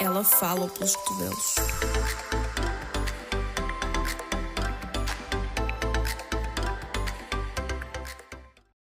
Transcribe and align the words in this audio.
Ela 0.00 0.24
fala 0.24 0.68
pelos 0.70 0.96
cotovelos. 0.96 1.54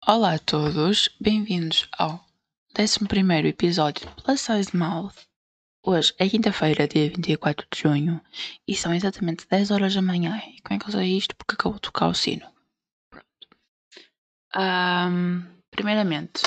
Olá 0.06 0.34
a 0.34 0.40
todos, 0.40 1.10
bem-vindos 1.20 1.88
ao 1.98 2.24
11 2.78 3.48
episódio 3.48 4.08
de 4.08 4.24
Plus 4.24 4.42
Size 4.42 4.76
Mouth. 4.76 5.16
Hoje 5.86 6.14
é 6.18 6.28
quinta-feira, 6.30 6.88
dia 6.88 7.10
24 7.10 7.68
de 7.72 7.82
junho, 7.82 8.22
e 8.68 8.76
são 8.76 8.94
exatamente 8.94 9.48
10 9.50 9.72
horas 9.72 9.94
da 9.94 10.02
manhã. 10.02 10.42
E 10.48 10.62
como 10.62 10.76
é 10.76 10.80
que 10.80 10.88
eu 10.88 10.92
sei 10.92 11.18
isto? 11.18 11.36
Porque 11.36 11.56
acabou 11.56 11.76
de 11.76 11.82
tocar 11.82 12.08
o 12.08 12.14
sino. 12.14 12.46
Pronto. 13.10 13.48
Primeiramente, 15.74 16.44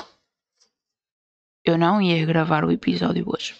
eu 1.64 1.76
não 1.76 2.00
ia 2.00 2.24
gravar 2.24 2.64
o 2.64 2.70
episódio 2.70 3.24
hoje. 3.26 3.56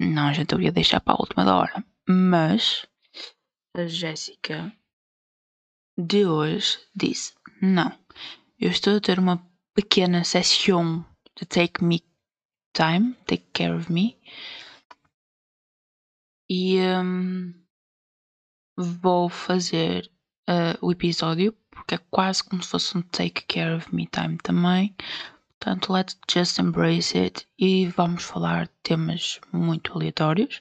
Não, 0.00 0.32
gente 0.32 0.52
eu 0.52 0.60
ia 0.60 0.72
deixar 0.72 1.00
para 1.00 1.14
a 1.14 1.20
última 1.20 1.44
da 1.44 1.56
hora. 1.56 1.84
Mas 2.08 2.86
a 3.76 3.86
Jéssica 3.86 4.72
de 5.96 6.24
hoje 6.24 6.78
disse: 6.94 7.34
Não, 7.60 7.92
eu 8.58 8.70
estou 8.70 8.96
a 8.96 9.00
ter 9.00 9.18
uma 9.18 9.46
pequena 9.74 10.24
sessão 10.24 11.04
de 11.36 11.44
take 11.44 11.84
me 11.84 12.02
time, 12.72 13.14
take 13.26 13.46
care 13.52 13.74
of 13.74 13.92
me. 13.92 14.16
E 16.48 16.78
um, 16.80 17.52
vou 18.76 19.28
fazer 19.28 20.10
uh, 20.48 20.78
o 20.80 20.90
episódio 20.90 21.52
porque 21.78 21.94
é 21.94 22.00
quase 22.10 22.44
como 22.44 22.62
se 22.62 22.70
fosse 22.70 22.96
um 22.96 23.02
take 23.02 23.42
care 23.46 23.74
of 23.74 23.94
me 23.94 24.06
time 24.06 24.36
também. 24.38 24.94
Portanto, 25.58 25.92
let's 25.92 26.16
just 26.30 26.58
embrace 26.58 27.18
it 27.18 27.46
e 27.58 27.86
vamos 27.86 28.22
falar 28.22 28.66
de 28.66 28.72
temas 28.82 29.40
muito 29.52 29.92
aleatórios. 29.92 30.60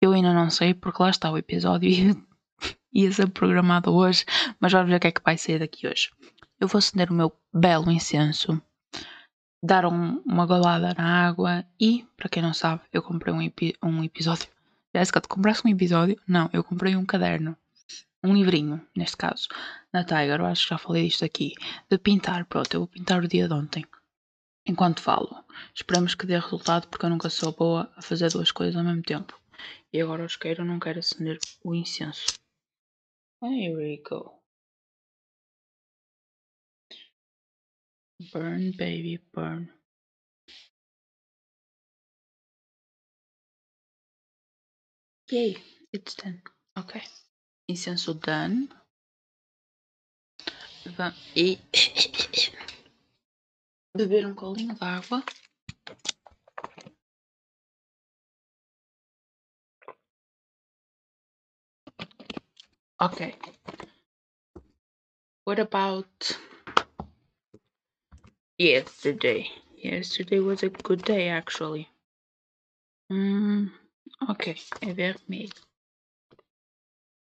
Eu 0.00 0.12
ainda 0.12 0.32
não 0.32 0.50
sei 0.50 0.74
porque 0.74 1.02
lá 1.02 1.10
está 1.10 1.30
o 1.30 1.38
episódio 1.38 1.88
ia, 1.88 2.16
ia 2.92 3.12
ser 3.12 3.28
programado 3.28 3.94
hoje, 3.94 4.24
mas 4.58 4.72
vamos 4.72 4.88
ver 4.88 4.96
o 4.96 5.00
que 5.00 5.06
é 5.06 5.12
que 5.12 5.22
vai 5.22 5.36
ser 5.36 5.60
daqui 5.60 5.86
hoje. 5.86 6.10
Eu 6.58 6.68
vou 6.68 6.78
acender 6.78 7.10
o 7.10 7.14
meu 7.14 7.32
belo 7.52 7.90
incenso, 7.90 8.60
dar 9.62 9.84
um, 9.86 10.22
uma 10.24 10.46
golada 10.46 10.94
na 10.94 11.26
água 11.26 11.64
e, 11.78 12.06
para 12.16 12.28
quem 12.28 12.42
não 12.42 12.54
sabe, 12.54 12.82
eu 12.92 13.02
comprei 13.02 13.32
um, 13.32 13.88
um 13.88 14.04
episódio. 14.04 14.48
Jéssica, 14.94 15.20
tu 15.20 15.28
compraste 15.28 15.66
um 15.66 15.70
episódio? 15.70 16.18
Não, 16.26 16.48
eu 16.52 16.64
comprei 16.64 16.96
um 16.96 17.04
caderno. 17.04 17.56
Um 18.24 18.34
livrinho, 18.34 18.84
neste 18.96 19.16
caso, 19.16 19.48
na 19.92 20.04
Tiger, 20.04 20.40
eu 20.40 20.46
acho 20.46 20.64
que 20.64 20.70
já 20.70 20.78
falei 20.78 21.06
disto 21.06 21.24
aqui, 21.24 21.52
de 21.88 21.98
pintar. 21.98 22.44
Pronto, 22.46 22.74
eu 22.74 22.80
vou 22.80 22.88
pintar 22.88 23.22
o 23.22 23.28
dia 23.28 23.46
de 23.46 23.54
ontem 23.54 23.84
enquanto 24.66 25.00
falo. 25.00 25.44
Esperamos 25.74 26.14
que 26.14 26.26
dê 26.26 26.38
resultado 26.38 26.88
porque 26.88 27.06
eu 27.06 27.10
nunca 27.10 27.30
sou 27.30 27.52
boa 27.52 27.92
a 27.96 28.02
fazer 28.02 28.30
duas 28.32 28.50
coisas 28.50 28.76
ao 28.76 28.84
mesmo 28.84 29.02
tempo. 29.02 29.40
E 29.92 30.00
agora 30.00 30.22
o 30.22 30.26
isqueiro 30.26 30.64
não 30.64 30.80
quer 30.80 30.98
acender 30.98 31.38
o 31.64 31.74
incenso. 31.74 32.26
Here 33.42 33.74
we 33.74 34.02
go. 34.08 34.42
Burn, 38.32 38.72
baby, 38.72 39.22
burn. 39.32 39.70
Yay, 45.30 45.56
it's 45.92 46.14
done. 46.14 46.40
Ok. 46.76 47.00
Incenso 47.68 48.14
done. 48.14 48.68
Vamos. 50.96 51.18
E. 51.34 51.58
beber 53.96 54.26
um 54.26 54.34
colinho 54.34 54.74
d'água. 54.74 55.24
Okay. 63.00 63.34
What 65.44 65.58
about 65.58 66.38
yesterday? 68.58 69.50
Yesterday 69.76 70.40
was 70.40 70.62
a 70.62 70.68
good 70.68 71.02
day, 71.02 71.28
actually. 71.28 71.88
Hum, 73.10 73.70
ok, 74.28 74.56
é 74.80 74.92
vermelho. 74.92 75.65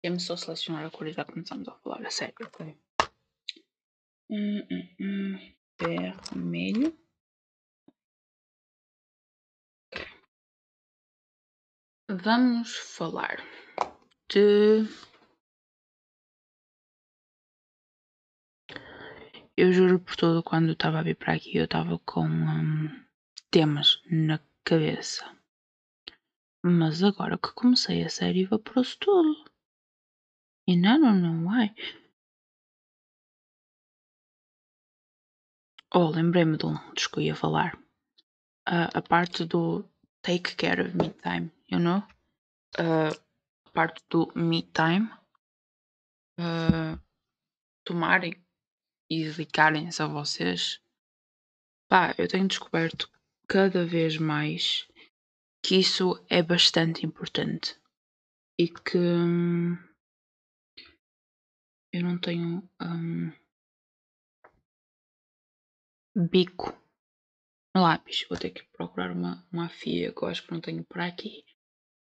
Temos 0.04 0.24
só 0.24 0.36
selecionar 0.36 0.84
a 0.84 0.90
cor 0.90 1.06
e 1.06 1.14
já 1.14 1.24
começamos 1.24 1.66
a 1.66 1.72
falar 1.78 2.04
a 2.04 2.10
sério, 2.10 2.34
ok? 2.44 2.76
Hum, 4.28 4.60
hum, 4.70 4.88
hum 5.00 5.54
vermelho. 5.80 6.94
Vamos 12.10 12.76
falar 12.76 13.42
de 14.28 14.86
eu 19.56 19.72
juro 19.72 19.98
por 20.00 20.16
tudo 20.16 20.42
quando 20.42 20.72
estava 20.72 20.98
a 20.98 21.02
vir 21.02 21.16
para 21.16 21.32
aqui 21.32 21.56
eu 21.56 21.64
estava 21.64 21.98
com 22.00 22.26
um, 22.26 23.04
temas 23.50 24.02
na 24.10 24.38
cabeça. 24.64 25.34
Mas 26.62 27.02
agora 27.02 27.38
que 27.38 27.54
comecei 27.54 28.04
a 28.04 28.10
série 28.10 28.42
evaporou-se 28.42 28.98
tudo 28.98 29.53
e 30.66 30.76
não, 30.76 30.98
não, 30.98 31.14
não 31.14 31.44
vai 31.44 31.74
Oh, 35.96 36.08
lembrei-me 36.08 36.56
de 36.56 36.66
um 36.66 36.74
dos 36.92 37.06
que 37.06 37.18
eu 37.18 37.22
ia 37.22 37.36
falar. 37.36 37.76
Uh, 38.68 38.90
a 38.92 39.00
parte 39.00 39.44
do 39.44 39.88
take 40.22 40.56
care 40.56 40.80
of 40.82 40.96
me 40.96 41.10
time, 41.10 41.52
you 41.70 41.78
know? 41.78 42.02
Uh, 42.76 43.14
a 43.64 43.70
parte 43.70 44.02
do 44.10 44.28
me 44.34 44.62
time. 44.62 45.08
Uh, 46.36 46.98
tomarem 47.84 48.34
e 49.08 49.22
dedicarem-se 49.22 50.02
a 50.02 50.08
vocês. 50.08 50.80
Pá, 51.88 52.12
eu 52.18 52.26
tenho 52.26 52.48
descoberto 52.48 53.08
cada 53.46 53.86
vez 53.86 54.16
mais 54.16 54.88
que 55.62 55.76
isso 55.76 56.20
é 56.28 56.42
bastante 56.42 57.06
importante 57.06 57.80
e 58.58 58.66
que 58.66 58.98
hum, 58.98 59.78
eu 61.94 62.02
não 62.02 62.18
tenho. 62.18 62.68
Hum, 62.82 63.32
bico 66.28 66.76
no 67.74 67.82
lápis. 67.82 68.26
Vou 68.28 68.36
ter 68.36 68.50
que 68.50 68.64
procurar 68.76 69.12
uma, 69.12 69.46
uma 69.52 69.68
fia 69.68 70.12
que 70.12 70.22
eu 70.22 70.28
acho 70.28 70.44
que 70.44 70.52
não 70.52 70.60
tenho 70.60 70.84
por 70.84 71.00
aqui. 71.00 71.44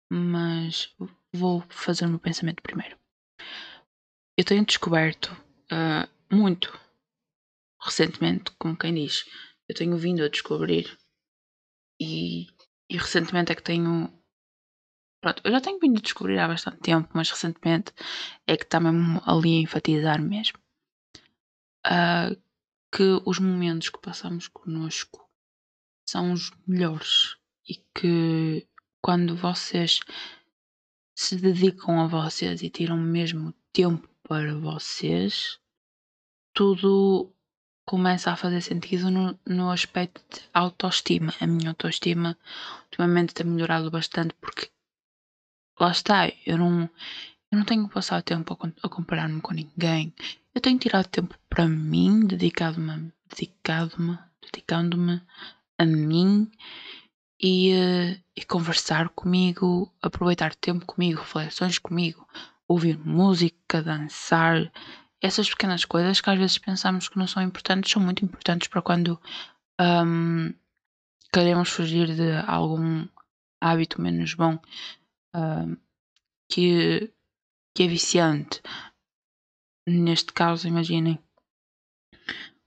Mas 0.10 0.96
vou 1.34 1.62
fazer 1.70 2.06
o 2.06 2.10
meu 2.10 2.20
pensamento 2.20 2.62
primeiro. 2.62 2.98
Eu 4.38 4.46
tenho 4.46 4.66
descoberto 4.66 5.28
uh, 5.72 6.34
muito 6.34 6.80
recentemente, 7.82 8.52
como 8.58 8.78
quem 8.78 8.94
diz, 8.94 9.26
eu 9.68 9.76
tenho 9.76 9.98
vindo 9.98 10.24
a 10.24 10.30
descobrir 10.30 10.98
e, 12.00 12.48
e 12.90 12.98
recentemente 12.98 13.52
é 13.52 13.56
que 13.56 13.64
tenho. 13.64 14.18
Pronto, 15.24 15.42
eu 15.46 15.52
já 15.54 15.62
tenho 15.62 15.80
vindo 15.80 16.00
a 16.00 16.02
descobrir 16.02 16.38
há 16.38 16.50
bastante 16.50 16.80
tempo, 16.80 17.08
mas 17.14 17.30
recentemente 17.30 17.94
é 18.46 18.58
que 18.58 18.66
está 18.66 18.78
mesmo 18.82 19.22
ali 19.26 19.56
a 19.56 19.62
enfatizar 19.62 20.22
mesmo. 20.22 20.60
Uh, 21.88 22.36
que 22.92 23.22
os 23.26 23.40
momentos 23.40 23.88
que 23.88 24.02
passamos 24.02 24.50
connosco 24.50 25.26
são 26.06 26.34
os 26.34 26.52
melhores 26.68 27.38
e 27.66 27.76
que 27.96 28.68
quando 29.02 29.34
vocês 29.34 30.02
se 31.16 31.38
dedicam 31.38 32.02
a 32.02 32.08
vocês 32.08 32.62
e 32.62 32.70
tiram 32.70 32.98
mesmo 32.98 33.54
tempo 33.72 34.10
para 34.24 34.54
vocês, 34.58 35.58
tudo 36.54 37.34
começa 37.86 38.30
a 38.30 38.36
fazer 38.36 38.60
sentido 38.60 39.10
no, 39.10 39.40
no 39.48 39.72
aspecto 39.72 40.22
de 40.30 40.42
autoestima. 40.54 41.34
A 41.40 41.48
minha 41.48 41.70
autoestima 41.70 42.38
ultimamente 42.88 43.34
tem 43.34 43.46
melhorado 43.46 43.90
bastante 43.90 44.34
porque 44.42 44.73
lá 45.80 45.92
está, 45.92 46.32
eu 46.46 46.58
não, 46.58 46.90
eu 47.52 47.58
não 47.58 47.66
tenho 47.66 47.88
passado 47.88 48.24
tempo 48.24 48.58
a, 48.60 48.88
a 48.88 48.90
comparar-me 48.90 49.42
com 49.42 49.54
ninguém. 49.54 50.14
Eu 50.54 50.62
tenho 50.62 50.80
tirado 50.80 51.08
tempo 51.08 51.36
para 51.50 51.68
mim, 51.68 52.26
dedicado-me, 52.26 53.12
dedicado-me, 53.30 54.18
dedicando-me 54.42 55.22
a 55.78 55.86
mim 55.86 56.52
e, 57.40 57.74
uh, 57.74 58.22
e, 58.36 58.46
conversar 58.46 59.10
comigo, 59.10 59.92
aproveitar 60.02 60.56
tempo 60.56 60.86
comigo, 60.86 61.20
reflexões 61.20 61.78
comigo, 61.80 62.28
ouvir 62.68 62.98
música, 62.98 63.82
dançar, 63.82 64.72
essas 65.22 65.50
pequenas 65.50 65.86
coisas 65.86 66.20
que 66.20 66.30
às 66.30 66.38
vezes 66.38 66.58
pensamos 66.58 67.08
que 67.08 67.18
não 67.18 67.28
são 67.28 67.42
importantes, 67.42 67.92
são 67.92 68.02
muito 68.02 68.24
importantes 68.26 68.68
para 68.68 68.82
quando 68.82 69.20
um, 69.80 70.54
queremos 71.32 71.70
fugir 71.70 72.14
de 72.14 72.32
algum 72.46 73.08
hábito 73.62 74.02
menos 74.02 74.34
bom 74.34 74.60
que, 76.50 77.12
que 77.74 77.84
é 77.84 77.88
viciante. 77.88 78.62
Neste 79.88 80.32
caso, 80.32 80.68
imaginem, 80.68 81.20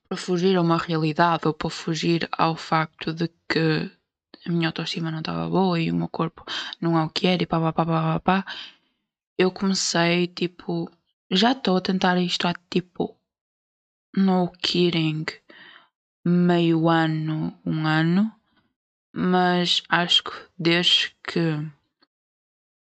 para 0.09 0.17
fugir 0.17 0.57
a 0.57 0.61
uma 0.61 0.77
realidade 0.79 1.47
ou 1.47 1.55
para 1.55 1.71
fugir 1.71 2.29
ao 2.33 2.57
facto 2.57 3.13
de 3.13 3.29
que 3.49 3.91
a 4.45 4.51
minha 4.51 4.69
autoestima 4.69 5.11
não 5.11 5.21
estava 5.21 5.49
boa 5.49 5.81
e 5.81 5.91
o 5.91 5.95
meu 5.95 6.09
corpo 6.09 6.45
não 6.81 6.97
é 6.99 7.03
o 7.03 7.11
que 7.11 7.27
era 7.27 7.43
e 7.43 7.47
pá 7.47 7.59
pá 7.59 7.73
pá 7.73 7.85
pá 7.85 8.21
pá, 8.21 8.21
pá 8.21 8.53
eu 9.37 9.51
comecei 9.51 10.29
tipo 10.29 10.89
já 11.31 11.53
estou 11.53 11.77
a 11.77 11.81
tentar 11.81 12.17
isto 12.19 12.47
há 12.47 12.55
tipo 12.71 13.17
no 14.17 14.53
kidding 14.53 15.25
meio 16.27 16.89
ano, 16.89 17.57
um 17.65 17.87
ano, 17.87 18.33
mas 19.15 19.85
acho 19.89 20.25
que 20.25 20.33
desde 20.59 21.15
que 21.23 21.41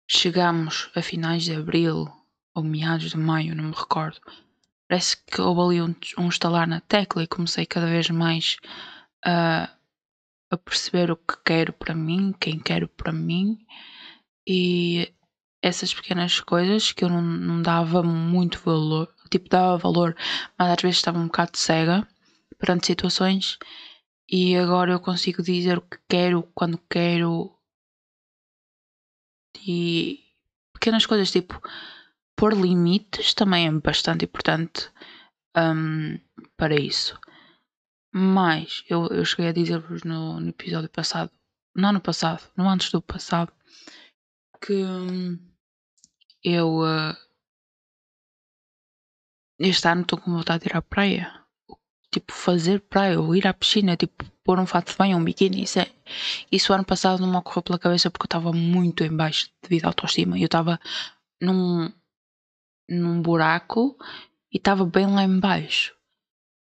chegamos 0.06 0.90
a 0.94 1.02
finais 1.02 1.44
de 1.44 1.54
abril 1.54 2.10
ou 2.54 2.62
meados 2.62 3.10
de 3.10 3.16
maio, 3.16 3.54
não 3.54 3.64
me 3.64 3.74
recordo, 3.74 4.20
parece 4.88 5.16
que 5.24 5.40
houve 5.40 5.60
ali 5.60 5.82
um, 5.82 5.94
um 6.18 6.28
estalar 6.28 6.66
na 6.66 6.80
tecla 6.80 7.22
e 7.22 7.26
comecei 7.26 7.66
cada 7.66 7.86
vez 7.86 8.08
mais 8.10 8.56
a, 9.24 9.68
a 10.50 10.56
perceber 10.56 11.10
o 11.10 11.16
que 11.16 11.36
quero 11.44 11.72
para 11.72 11.94
mim, 11.94 12.34
quem 12.40 12.58
quero 12.58 12.88
para 12.88 13.12
mim. 13.12 13.58
E 14.46 15.12
essas 15.60 15.92
pequenas 15.92 16.40
coisas 16.40 16.92
que 16.92 17.04
eu 17.04 17.08
não, 17.08 17.22
não 17.22 17.62
dava 17.62 18.02
muito 18.02 18.60
valor, 18.64 19.12
tipo, 19.30 19.48
dava 19.48 19.76
valor, 19.76 20.16
mas 20.58 20.70
às 20.70 20.82
vezes 20.82 20.96
estava 20.98 21.18
um 21.18 21.26
bocado 21.26 21.56
cega 21.56 22.06
perante 22.58 22.86
situações. 22.86 23.58
E 24.28 24.56
agora 24.56 24.92
eu 24.92 25.00
consigo 25.00 25.42
dizer 25.42 25.78
o 25.78 25.82
que 25.82 25.98
quero, 26.08 26.42
quando 26.54 26.78
quero 26.90 27.55
e 29.66 30.24
pequenas 30.72 31.06
coisas 31.06 31.30
tipo 31.30 31.60
pôr 32.36 32.52
limites 32.54 33.34
também 33.34 33.66
é 33.66 33.70
bastante 33.72 34.24
importante 34.24 34.90
um, 35.56 36.18
para 36.56 36.74
isso. 36.74 37.18
Mas 38.12 38.84
eu, 38.88 39.06
eu 39.08 39.24
cheguei 39.24 39.48
a 39.48 39.52
dizer-vos 39.52 40.02
no, 40.04 40.40
no, 40.40 40.48
episódio 40.48 40.88
passado, 40.88 41.30
não 41.74 41.92
no 41.92 42.00
passado, 42.00 42.42
no 42.56 42.68
antes 42.68 42.90
do 42.90 43.02
passado, 43.02 43.52
que 44.60 44.72
hum, 44.72 45.38
eu 46.42 46.78
uh, 46.78 47.16
este 49.58 49.88
ano 49.88 50.02
estou 50.02 50.18
com 50.18 50.32
vontade 50.32 50.64
de 50.64 50.70
ir 50.70 50.76
à 50.76 50.82
praia. 50.82 51.45
Tipo, 52.12 52.32
fazer 52.32 52.80
praia 52.80 53.20
ou 53.20 53.34
ir 53.34 53.46
à 53.46 53.52
piscina, 53.52 53.96
tipo, 53.96 54.24
pôr 54.44 54.58
um 54.58 54.66
fato 54.66 54.92
de 54.92 54.96
banho 54.96 55.16
ou 55.16 55.20
um 55.20 55.24
biquíni. 55.24 55.62
Isso, 55.62 55.80
é, 55.80 55.90
isso 56.50 56.72
ano 56.72 56.84
passado 56.84 57.20
não 57.20 57.30
me 57.30 57.36
ocorreu 57.36 57.62
pela 57.62 57.78
cabeça 57.78 58.10
porque 58.10 58.24
eu 58.24 58.28
estava 58.28 58.52
muito 58.52 59.04
em 59.04 59.14
baixo 59.14 59.50
devido 59.62 59.84
à 59.84 59.88
autoestima. 59.88 60.38
Eu 60.38 60.46
estava 60.46 60.78
num, 61.40 61.92
num 62.88 63.20
buraco 63.20 63.96
e 64.52 64.56
estava 64.56 64.84
bem 64.86 65.06
lá 65.06 65.24
em 65.24 65.38
baixo. 65.40 65.94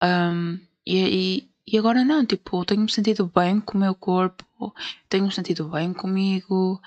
Um, 0.03 0.59
e, 0.85 0.97
e, 0.97 1.49
e, 1.67 1.77
agora 1.77 2.03
não, 2.03 2.25
tipo, 2.25 2.63
tenho-me 2.65 2.91
sentido 2.91 3.25
bem 3.25 3.59
com 3.59 3.77
o 3.77 3.81
meu 3.81 3.95
corpo, 3.95 4.73
tenho-me 5.09 5.31
sentido 5.31 5.67
bem 5.69 5.93
comigo. 5.93 6.81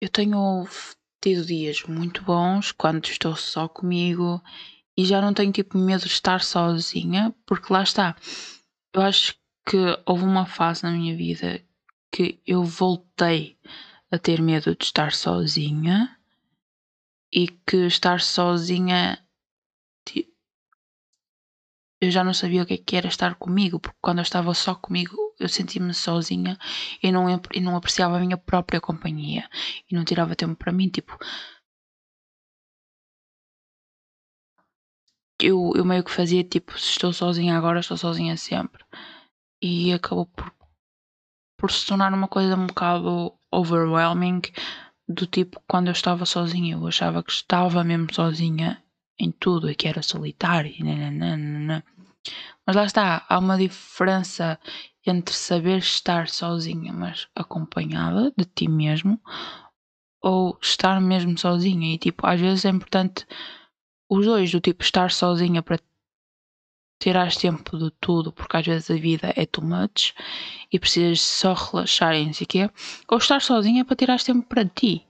Eu 0.00 0.08
tenho 0.08 0.66
tido 1.22 1.46
dias 1.46 1.82
muito 1.84 2.22
bons 2.22 2.72
quando 2.72 3.06
estou 3.06 3.36
só 3.36 3.68
comigo 3.68 4.42
e 4.96 5.04
já 5.04 5.20
não 5.20 5.34
tenho 5.34 5.52
tipo 5.52 5.78
medo 5.78 6.02
de 6.02 6.08
estar 6.08 6.40
sozinha, 6.40 7.34
porque 7.46 7.72
lá 7.72 7.82
está. 7.82 8.16
Eu 8.92 9.02
acho 9.02 9.34
que 9.66 9.76
houve 10.06 10.24
uma 10.24 10.46
fase 10.46 10.82
na 10.84 10.92
minha 10.92 11.16
vida 11.16 11.62
que 12.12 12.40
eu 12.46 12.64
voltei 12.64 13.58
a 14.10 14.18
ter 14.18 14.40
medo 14.40 14.76
de 14.76 14.84
estar 14.84 15.12
sozinha 15.12 16.16
e 17.32 17.48
que 17.48 17.86
estar 17.86 18.20
sozinha 18.20 19.18
eu 22.04 22.10
já 22.10 22.22
não 22.22 22.34
sabia 22.34 22.62
o 22.62 22.66
que, 22.66 22.74
é 22.74 22.78
que 22.78 22.96
era 22.96 23.08
estar 23.08 23.34
comigo, 23.36 23.80
porque 23.80 23.96
quando 24.00 24.18
eu 24.18 24.22
estava 24.22 24.52
só 24.52 24.74
comigo 24.74 25.16
eu 25.38 25.48
sentia-me 25.48 25.94
sozinha 25.94 26.56
e 27.02 27.10
não, 27.10 27.26
e 27.52 27.60
não 27.60 27.76
apreciava 27.76 28.16
a 28.16 28.20
minha 28.20 28.36
própria 28.36 28.80
companhia 28.80 29.48
e 29.90 29.94
não 29.94 30.04
tirava 30.04 30.36
tempo 30.36 30.54
para 30.54 30.72
mim. 30.72 30.88
Tipo, 30.88 31.18
eu, 35.44 35.72
eu 35.76 35.84
meio 35.84 36.02
que 36.02 36.10
fazia 36.10 36.42
tipo: 36.42 36.78
se 36.78 36.90
estou 36.90 37.12
sozinha 37.12 37.56
agora, 37.56 37.80
estou 37.80 37.96
sozinha 37.96 38.36
sempre. 38.36 38.84
E 39.62 39.92
acabou 39.92 40.26
por, 40.26 40.52
por 41.58 41.70
se 41.70 41.86
tornar 41.86 42.12
uma 42.12 42.28
coisa 42.28 42.56
um 42.56 42.66
bocado 42.66 43.32
overwhelming. 43.52 44.42
Do 45.06 45.26
tipo, 45.26 45.62
quando 45.68 45.88
eu 45.88 45.92
estava 45.92 46.24
sozinha, 46.24 46.76
eu 46.76 46.86
achava 46.86 47.22
que 47.22 47.30
estava 47.30 47.84
mesmo 47.84 48.12
sozinha 48.12 48.82
em 49.18 49.30
tudo 49.30 49.70
e 49.70 49.74
que 49.74 49.86
era 49.86 50.02
solitária. 50.02 50.74
Mas 52.66 52.76
lá 52.76 52.84
está, 52.86 53.26
há 53.28 53.38
uma 53.38 53.58
diferença 53.58 54.58
entre 55.06 55.34
saber 55.34 55.78
estar 55.78 56.28
sozinha, 56.28 56.90
mas 56.90 57.28
acompanhada 57.34 58.32
de 58.36 58.46
ti 58.46 58.66
mesmo, 58.66 59.20
ou 60.22 60.58
estar 60.62 60.98
mesmo 61.02 61.36
sozinha. 61.36 61.94
E 61.94 61.98
tipo, 61.98 62.26
às 62.26 62.40
vezes 62.40 62.64
é 62.64 62.70
importante 62.70 63.26
os 64.16 64.26
dois, 64.26 64.50
do 64.50 64.60
tipo 64.60 64.82
estar 64.82 65.10
sozinha 65.10 65.62
para 65.62 65.78
tirares 67.00 67.36
tempo 67.36 67.76
de 67.76 67.90
tudo, 68.00 68.32
porque 68.32 68.56
às 68.56 68.66
vezes 68.66 68.90
a 68.90 68.94
vida 68.94 69.32
é 69.36 69.44
too 69.44 69.64
much 69.64 70.14
e 70.72 70.78
precisas 70.78 71.20
só 71.20 71.52
relaxar 71.52 72.14
e 72.14 72.26
não 72.26 72.32
sei 72.32 72.44
o 72.44 72.48
quê, 72.48 72.70
ou 73.08 73.18
estar 73.18 73.40
sozinha 73.42 73.84
para 73.84 73.96
tirares 73.96 74.24
tempo 74.24 74.46
para 74.48 74.64
ti. 74.64 75.06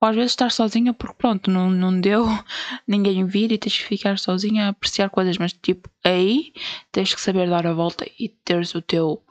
Ou 0.00 0.08
às 0.08 0.16
vezes 0.16 0.32
estar 0.32 0.50
sozinha 0.50 0.92
porque 0.92 1.14
pronto, 1.14 1.48
não, 1.48 1.70
não 1.70 2.00
deu 2.00 2.26
ninguém 2.88 3.24
vir 3.24 3.52
e 3.52 3.58
tens 3.58 3.78
que 3.78 3.84
ficar 3.84 4.18
sozinha 4.18 4.66
a 4.66 4.68
apreciar 4.70 5.08
coisas, 5.10 5.38
mas 5.38 5.52
tipo, 5.52 5.88
aí 6.04 6.52
tens 6.90 7.14
que 7.14 7.20
saber 7.20 7.48
dar 7.48 7.66
a 7.66 7.72
volta 7.72 8.04
e 8.18 8.28
teres 8.28 8.74
o 8.74 8.82
teu 8.82 9.22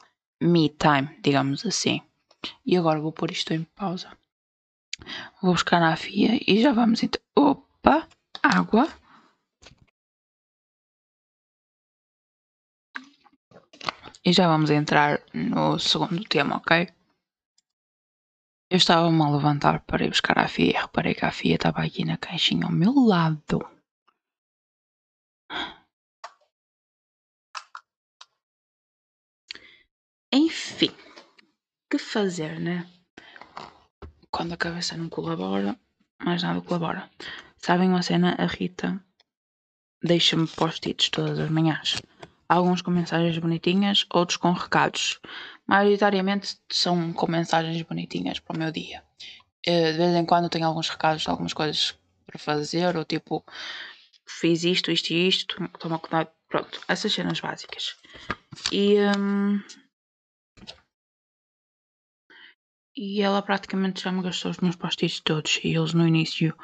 me 0.42 0.70
time, 0.70 1.10
digamos 1.22 1.66
assim. 1.66 2.02
E 2.66 2.78
agora 2.78 3.02
vou 3.02 3.12
pôr 3.12 3.32
isto 3.32 3.54
em 3.54 3.64
pausa. 3.76 4.10
Vou 5.42 5.52
buscar 5.52 5.80
na 5.82 5.96
FIA 5.96 6.40
e 6.48 6.62
já 6.62 6.72
vamos 6.72 7.04
então. 7.04 7.22
Opa! 7.36 8.08
Água. 8.44 8.88
E 14.24 14.34
já 14.34 14.48
vamos 14.48 14.70
entrar 14.70 15.22
no 15.34 15.80
segundo 15.80 16.24
tema, 16.24 16.58
ok? 16.58 16.88
Eu 18.70 18.78
estava-me 18.78 19.22
a 19.24 19.30
levantar 19.30 19.82
para 19.82 20.06
ir 20.06 20.10
buscar 20.10 20.38
a 20.40 20.48
FIA 20.48 20.70
e 20.70 20.82
reparei 20.82 21.14
que 21.14 21.26
a 21.26 21.32
FIA 21.32 21.56
estava 21.56 21.82
aqui 21.84 22.06
na 22.06 22.18
caixinha 22.18 22.66
ao 22.66 22.72
meu 22.72 22.94
lado. 22.94 23.60
Enfim, 30.34 30.96
que 31.90 31.98
fazer, 31.98 32.60
né? 32.60 32.90
Quando 34.32 34.54
a 34.54 34.58
cabeça 34.58 34.96
não 34.96 35.10
colabora, 35.10 35.78
mais 36.24 36.44
nada 36.44 36.62
colabora. 36.62 37.10
Sabem 37.58 37.90
uma 37.90 38.02
cena? 38.02 38.36
A 38.38 38.46
Rita 38.46 39.00
deixa-me 40.04 40.48
post-its 40.48 41.10
todas 41.10 41.40
as 41.40 41.50
manhãs. 41.50 42.02
Alguns 42.50 42.82
com 42.82 42.92
mensagens 42.92 43.38
bonitinhas, 43.38 44.06
outros 44.14 44.38
com 44.38 44.52
recados 44.52 45.20
maioritariamente 45.68 46.58
são 46.70 47.14
com 47.14 47.28
mensagens 47.28 47.82
bonitinhas 47.84 48.40
para 48.40 48.56
o 48.56 48.60
meu 48.60 48.72
dia. 48.72 49.04
Eh, 49.66 49.92
de 49.92 49.98
vez 49.98 50.16
em 50.16 50.26
quando 50.26 50.50
tenho 50.50 50.66
alguns 50.66 50.90
recados 50.90 51.22
de 51.22 51.30
algumas 51.30 51.54
coisas 51.54 51.96
para 52.26 52.40
fazer, 52.40 52.98
ou 52.98 53.06
tipo, 53.06 53.46
fiz 54.26 54.64
isto, 54.64 54.92
isto 54.92 55.12
e 55.12 55.28
isto, 55.28 55.70
toma 55.80 56.00
cuidado, 56.00 56.30
pronto, 56.50 56.82
essas 56.88 57.14
cenas 57.14 57.40
básicas. 57.40 57.96
E, 58.72 58.96
um, 59.18 59.62
e 62.96 63.22
ela 63.22 63.42
praticamente 63.42 64.04
já 64.04 64.12
me 64.12 64.22
gastou 64.22 64.52
os 64.52 64.60
meus 64.60 64.76
post-its 64.76 65.20
todos, 65.20 65.60
e 65.64 65.76
eles 65.76 65.94
no 65.94 66.08
início 66.08 66.56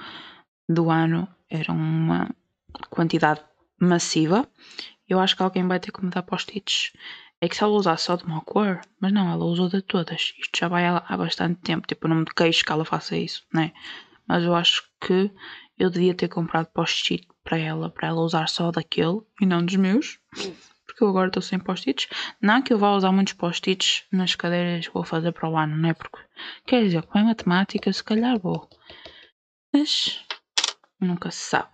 do 0.67 0.89
ano 0.89 1.27
eram 1.49 1.75
uma 1.75 2.29
quantidade 2.89 3.41
massiva. 3.79 4.47
Eu 5.07 5.19
acho 5.19 5.35
que 5.35 5.43
alguém 5.43 5.67
vai 5.67 5.79
ter 5.79 5.91
que 5.91 6.03
me 6.03 6.09
dar 6.09 6.23
post-its 6.23 6.91
é 7.39 7.47
que 7.47 7.55
se 7.55 7.63
ela 7.63 7.73
usar 7.73 7.97
só 7.97 8.15
de 8.15 8.23
uma 8.23 8.41
cor, 8.41 8.81
mas 8.99 9.13
não, 9.13 9.29
ela 9.29 9.45
usou 9.45 9.69
de 9.69 9.81
todas. 9.81 10.33
Isto 10.39 10.57
já 10.59 10.67
vai 10.67 10.87
há 10.87 11.17
bastante 11.17 11.61
tempo. 11.61 11.87
Tipo, 11.87 12.05
eu 12.05 12.09
não 12.09 12.17
me 12.17 12.25
queixo 12.25 12.65
que 12.65 12.71
ela 12.71 12.83
faça 12.83 13.15
isso, 13.15 13.43
né? 13.53 13.73
Mas 14.27 14.43
eu 14.43 14.55
acho 14.55 14.83
que 14.99 15.31
eu 15.77 15.89
devia 15.89 16.15
ter 16.15 16.27
comprado 16.27 16.67
post-it 16.73 17.27
para 17.43 17.57
ela, 17.57 17.89
para 17.91 18.07
ela 18.07 18.21
usar 18.21 18.49
só 18.49 18.71
daquele 18.71 19.21
e 19.39 19.45
não 19.45 19.63
dos 19.63 19.75
meus. 19.75 20.19
Porque 20.97 21.03
eu 21.03 21.09
agora 21.09 21.27
estou 21.27 21.43
sem 21.43 21.59
post-its. 21.59 22.07
Não 22.41 22.59
que 22.59 22.73
eu 22.73 22.79
vá 22.79 22.91
usar 22.91 23.11
muitos 23.11 23.33
post-its 23.33 24.03
nas 24.11 24.33
cadeiras 24.33 24.87
que 24.87 24.93
vou 24.93 25.03
fazer 25.03 25.31
para 25.31 25.47
o 25.47 25.55
ano, 25.55 25.77
não 25.77 25.89
é? 25.89 25.93
Porque, 25.93 26.17
quer 26.65 26.83
dizer, 26.83 27.03
com 27.03 27.19
a 27.19 27.23
matemática, 27.23 27.93
se 27.93 28.03
calhar 28.03 28.39
vou. 28.39 28.67
Mas, 29.71 30.25
nunca 30.99 31.29
se 31.29 31.49
sabe. 31.49 31.69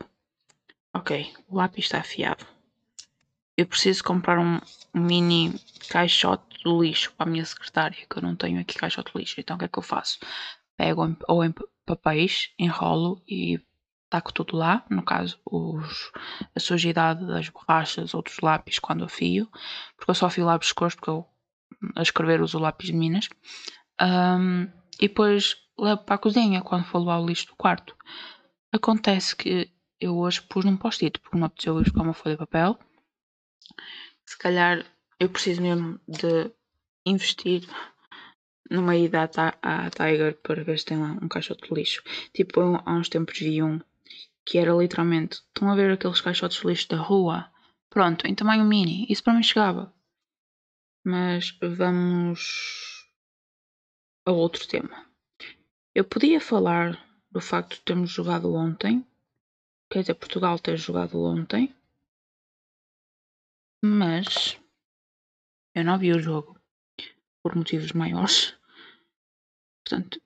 Ok, 0.94 1.32
o 1.48 1.56
lápis 1.56 1.86
está 1.86 2.00
afiado 2.00 2.46
eu 3.58 3.68
preciso 3.68 4.04
comprar 4.04 4.40
um, 4.40 4.60
mini 4.94 5.54
caixote 5.90 6.64
de 6.64 6.70
lixo 6.70 7.14
para 7.14 7.28
a 7.28 7.30
minha 7.30 7.46
secretária, 7.46 8.06
que 8.10 8.18
eu 8.18 8.22
não 8.22 8.36
tenho 8.36 8.60
aqui 8.60 8.76
caixote 8.76 9.12
de 9.14 9.20
lixo. 9.20 9.40
Então 9.40 9.56
o 9.56 9.60
que 9.60 9.66
é 9.66 9.68
que 9.68 9.78
eu 9.78 9.84
faço? 9.84 10.20
Pego 10.76 11.16
ou 11.28 11.44
em 11.44 11.54
papéis, 11.86 12.52
enrolo 12.58 13.22
e 13.28 13.60
está 14.18 14.32
tudo 14.32 14.56
lá, 14.56 14.86
no 14.90 15.04
caso 15.04 15.40
os, 15.46 16.12
a 16.56 16.60
sujidade 16.60 17.26
das 17.26 17.50
borrachas 17.50 18.14
ou 18.14 18.22
dos 18.22 18.40
lápis 18.40 18.78
quando 18.78 19.04
afio, 19.04 19.50
porque 19.98 20.12
eu 20.12 20.16
só 20.16 20.28
afio 20.28 20.46
lápis 20.46 20.72
cores 20.72 20.96
porque 20.96 21.10
eu 21.10 21.28
a 21.96 22.02
escrever 22.02 22.42
uso 22.42 22.60
lápis 22.60 22.88
de 22.88 22.94
minas. 22.94 23.28
Um, 24.00 24.64
e 25.00 25.08
depois 25.08 25.58
levo 25.78 26.04
para 26.04 26.16
a 26.16 26.20
cozinha 26.20 26.62
quando 26.62 26.86
for 26.86 27.00
levar 27.00 27.20
o 27.20 27.26
lixo 27.26 27.48
do 27.48 27.56
quarto. 27.56 27.96
Acontece 28.72 29.36
que 29.36 29.70
eu 30.00 30.18
hoje 30.18 30.42
pus 30.42 30.64
num 30.64 30.78
post-it 30.78 31.20
porque 31.20 31.38
não 31.38 31.48
apeteceu 31.48 31.80
ir 31.80 31.84
buscar 31.84 32.04
uma 32.04 32.14
folha 32.14 32.36
de 32.36 32.40
papel. 32.40 32.80
Se 34.26 34.38
calhar 34.38 34.86
eu 35.20 35.30
preciso 35.30 35.62
mesmo 35.62 36.00
de 36.08 36.52
investir 37.06 37.68
numa 38.70 38.96
ida 38.96 39.30
à, 39.62 39.90
Tiger 39.90 40.36
para 40.42 40.64
ver 40.64 40.80
se 40.80 40.86
tem 40.86 40.98
lá 40.98 41.18
um 41.22 41.28
caixote 41.28 41.68
de 41.68 41.74
lixo. 41.74 42.02
Tipo, 42.34 42.62
há 42.86 42.94
uns 42.94 43.10
tempos 43.10 43.38
vi 43.40 43.62
um 43.62 43.80
que 44.46 44.58
era 44.58 44.74
literalmente. 44.74 45.38
Estão 45.38 45.70
a 45.70 45.76
ver 45.76 45.92
aqueles 45.92 46.22
caixotes 46.22 46.60
de 46.60 46.68
lixo 46.68 46.90
da 46.90 46.98
rua? 46.98 47.52
Pronto, 47.90 48.26
em 48.26 48.36
tamanho 48.36 48.66
mini. 48.66 49.06
Isso 49.10 49.24
para 49.24 49.34
mim 49.34 49.44
chegava. 49.44 49.94
Mas 51.06 51.58
vamos 51.62 53.06
a 54.26 54.32
outro 54.32 54.68
tema. 54.68 55.06
Eu 55.94 56.04
podia 56.04 56.40
falar 56.40 56.98
do 57.32 57.42
facto 57.42 57.76
de 57.76 57.82
termos 57.82 58.10
jogado 58.10 58.54
ontem. 58.54 59.06
Quer 59.92 60.02
dizer, 60.02 60.16
Portugal 60.16 60.58
ter 60.60 60.78
jogado 60.78 61.22
ontem. 61.22 61.76
Mas 63.84 64.60
eu 65.76 65.84
não 65.84 66.00
vi 66.00 66.12
o 66.12 66.20
jogo 66.20 66.60
por 67.44 67.56
motivos 67.56 67.92
maiores. 67.92 68.58
Portanto, 69.84 70.22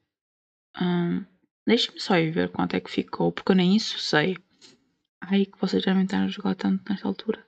hum, 0.79 1.25
deixe-me 1.67 2.00
só 2.00 2.17
ir 2.17 2.31
ver 2.31 2.50
quanto 2.50 2.75
é 2.75 2.79
que 2.79 2.89
ficou, 2.89 3.31
porque 3.31 3.51
eu 3.51 3.55
nem 3.55 3.75
isso 3.75 4.00
sei. 4.00 4.38
Ai, 5.21 5.45
que 5.45 5.59
vocês 5.59 5.83
devem 5.83 6.05
estar 6.05 6.24
a 6.24 6.27
jogar 6.27 6.55
tanto 6.55 6.89
nesta 6.89 7.07
altura. 7.07 7.45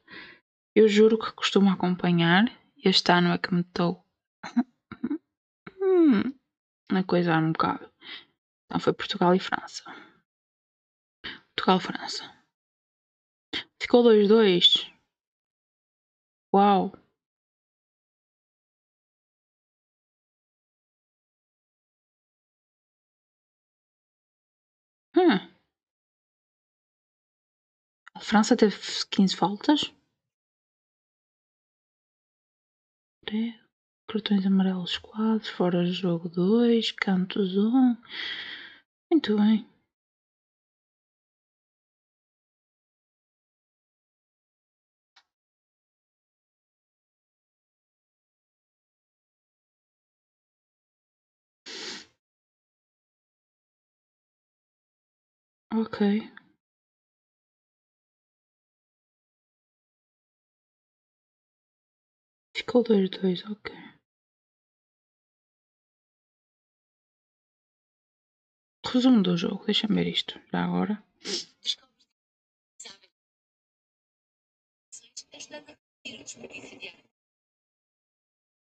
Eu 0.76 0.88
juro 0.88 1.18
que 1.18 1.32
costumo 1.32 1.70
acompanhar. 1.70 2.46
Este 2.84 3.12
ano 3.12 3.30
é 3.30 3.38
que 3.38 3.54
me 3.54 3.62
estou 3.62 4.06
a 6.90 7.04
coisar 7.04 7.44
um 7.44 7.54
bocado. 7.54 7.90
Então 8.66 8.80
foi 8.80 8.94
Portugal 8.94 9.34
e 9.34 9.40
França. 9.40 9.84
Portugal-França. 11.56 12.24
Ficou 13.82 14.04
2-2. 14.04 14.92
Uau! 16.54 16.94
Hum. 25.20 25.38
A 28.16 28.20
França 28.22 28.56
teve 28.56 28.78
15 29.12 29.36
faltas. 29.36 29.94
Cartões 34.08 34.46
amarelos 34.46 34.98
4, 34.98 35.52
fora 35.54 35.84
de 35.84 35.92
jogo 35.92 36.30
2, 36.30 36.92
cantos 36.94 37.58
1. 37.58 37.98
Muito 39.12 39.36
bem. 39.36 39.68
Ok. 55.80 55.98
Ficou 62.54 62.84
dois, 62.84 63.10
dois, 63.10 63.46
ok. 63.46 63.74
Resumo 68.86 69.24
do 69.24 69.38
jogo, 69.38 69.66
deixa-me 69.66 69.96
ver 69.96 70.08
isto 70.10 70.38
já 70.52 70.66
agora. 70.66 71.02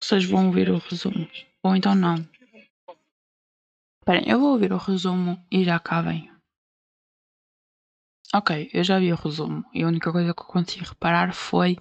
Vocês 0.02 0.24
vão 0.26 0.48
ouvir 0.48 0.68
o 0.68 0.78
resumo. 0.78 1.26
Ou 1.62 1.74
então 1.74 1.94
não. 1.94 2.16
Esperem, 4.00 4.28
eu 4.28 4.38
vou 4.38 4.52
ouvir 4.52 4.72
o 4.72 4.76
resumo 4.76 5.42
e 5.50 5.64
já 5.64 5.80
cá 5.80 6.02
venho. 6.02 6.35
Ok, 8.36 8.68
eu 8.74 8.84
já 8.84 8.98
vi 8.98 9.10
o 9.10 9.16
resumo 9.16 9.64
e 9.72 9.82
a 9.82 9.86
única 9.86 10.12
coisa 10.12 10.34
que 10.34 10.42
eu 10.42 10.46
consegui 10.46 10.84
reparar 10.84 11.32
foi 11.32 11.78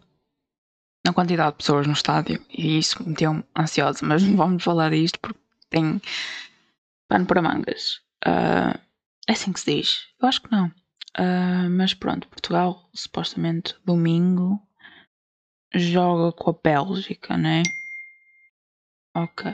na 1.06 1.12
quantidade 1.12 1.52
de 1.52 1.58
pessoas 1.58 1.86
no 1.86 1.92
estádio 1.92 2.42
e 2.50 2.78
isso 2.78 3.04
me 3.04 3.10
meteu-me 3.10 3.44
ansiosa, 3.58 4.06
mas 4.06 4.24
não 4.24 4.38
vamos 4.38 4.64
falar 4.64 4.92
disto 4.92 5.20
porque 5.20 5.38
tem 5.70 6.00
pano 7.10 7.26
para 7.26 7.42
mangas. 7.42 7.98
Uh, 8.26 8.80
é 9.28 9.34
assim 9.34 9.52
que 9.52 9.60
se 9.60 9.76
diz? 9.76 10.08
Eu 10.18 10.30
acho 10.30 10.44
que 10.44 10.50
não. 10.50 10.68
Uh, 11.20 11.70
mas 11.72 11.94
pronto, 11.94 12.30
Portugal 12.30 12.90
supostamente 12.94 13.76
domingo 13.84 14.66
joga 15.74 16.32
com 16.32 16.52
a 16.52 16.54
Bélgica, 16.54 17.38
né? 17.38 17.64
Ok. 19.14 19.52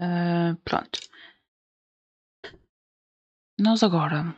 Uh, 0.00 0.54
pronto. 0.64 1.00
Nós 3.58 3.82
agora 3.82 4.36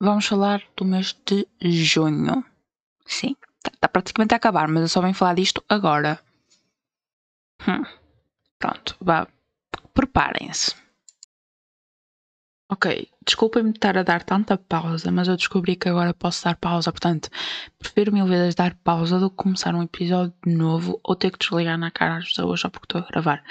Vamos 0.00 0.26
falar 0.26 0.62
do 0.76 0.84
mês 0.84 1.14
de 1.26 1.46
junho. 1.60 2.42
Sim, 3.04 3.36
está 3.58 3.70
tá 3.80 3.88
praticamente 3.88 4.32
a 4.32 4.38
acabar, 4.38 4.66
mas 4.66 4.82
eu 4.82 4.88
só 4.88 5.00
venho 5.02 5.12
falar 5.14 5.34
disto 5.34 5.62
agora. 5.68 6.18
Hum. 7.68 7.84
Pronto, 8.58 8.96
vá. 9.00 9.28
Preparem-se. 9.92 10.74
Ok, 12.72 13.10
desculpem-me 13.26 13.70
estar 13.70 13.98
a 13.98 14.04
dar 14.04 14.22
tanta 14.22 14.56
pausa, 14.56 15.10
mas 15.10 15.26
eu 15.26 15.36
descobri 15.36 15.74
que 15.74 15.88
agora 15.88 16.14
posso 16.14 16.44
dar 16.44 16.56
pausa, 16.56 16.92
portanto, 16.92 17.28
prefiro 17.78 18.12
mil 18.12 18.26
vezes 18.26 18.54
dar 18.54 18.74
pausa 18.76 19.18
do 19.18 19.28
que 19.28 19.36
começar 19.36 19.74
um 19.74 19.82
episódio 19.82 20.32
novo 20.46 21.00
ou 21.02 21.16
ter 21.16 21.32
que 21.32 21.38
desligar 21.38 21.76
na 21.76 21.90
cara 21.90 22.18
às 22.18 22.28
pessoas 22.28 22.60
só 22.60 22.70
porque 22.70 22.86
estou 22.86 23.00
a 23.00 23.06
gravar. 23.06 23.42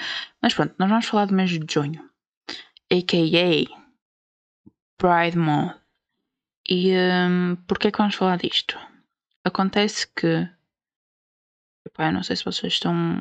Mas 0.42 0.54
pronto, 0.54 0.74
nós 0.78 0.88
vamos 0.88 1.06
falar 1.06 1.26
do 1.26 1.34
mês 1.34 1.50
de 1.50 1.66
junho, 1.70 2.02
a.k.a. 2.90 3.66
Pride 4.96 5.36
Month. 5.38 5.79
E 6.68 6.92
um, 6.94 7.56
porquê 7.66 7.88
é 7.88 7.90
que 7.90 7.98
vamos 7.98 8.14
falar 8.14 8.38
disto? 8.38 8.78
Acontece 9.44 10.06
que. 10.06 10.48
Epá, 11.86 12.08
eu 12.08 12.12
não 12.12 12.22
sei 12.22 12.36
se 12.36 12.44
vocês 12.44 12.74
estão 12.74 13.18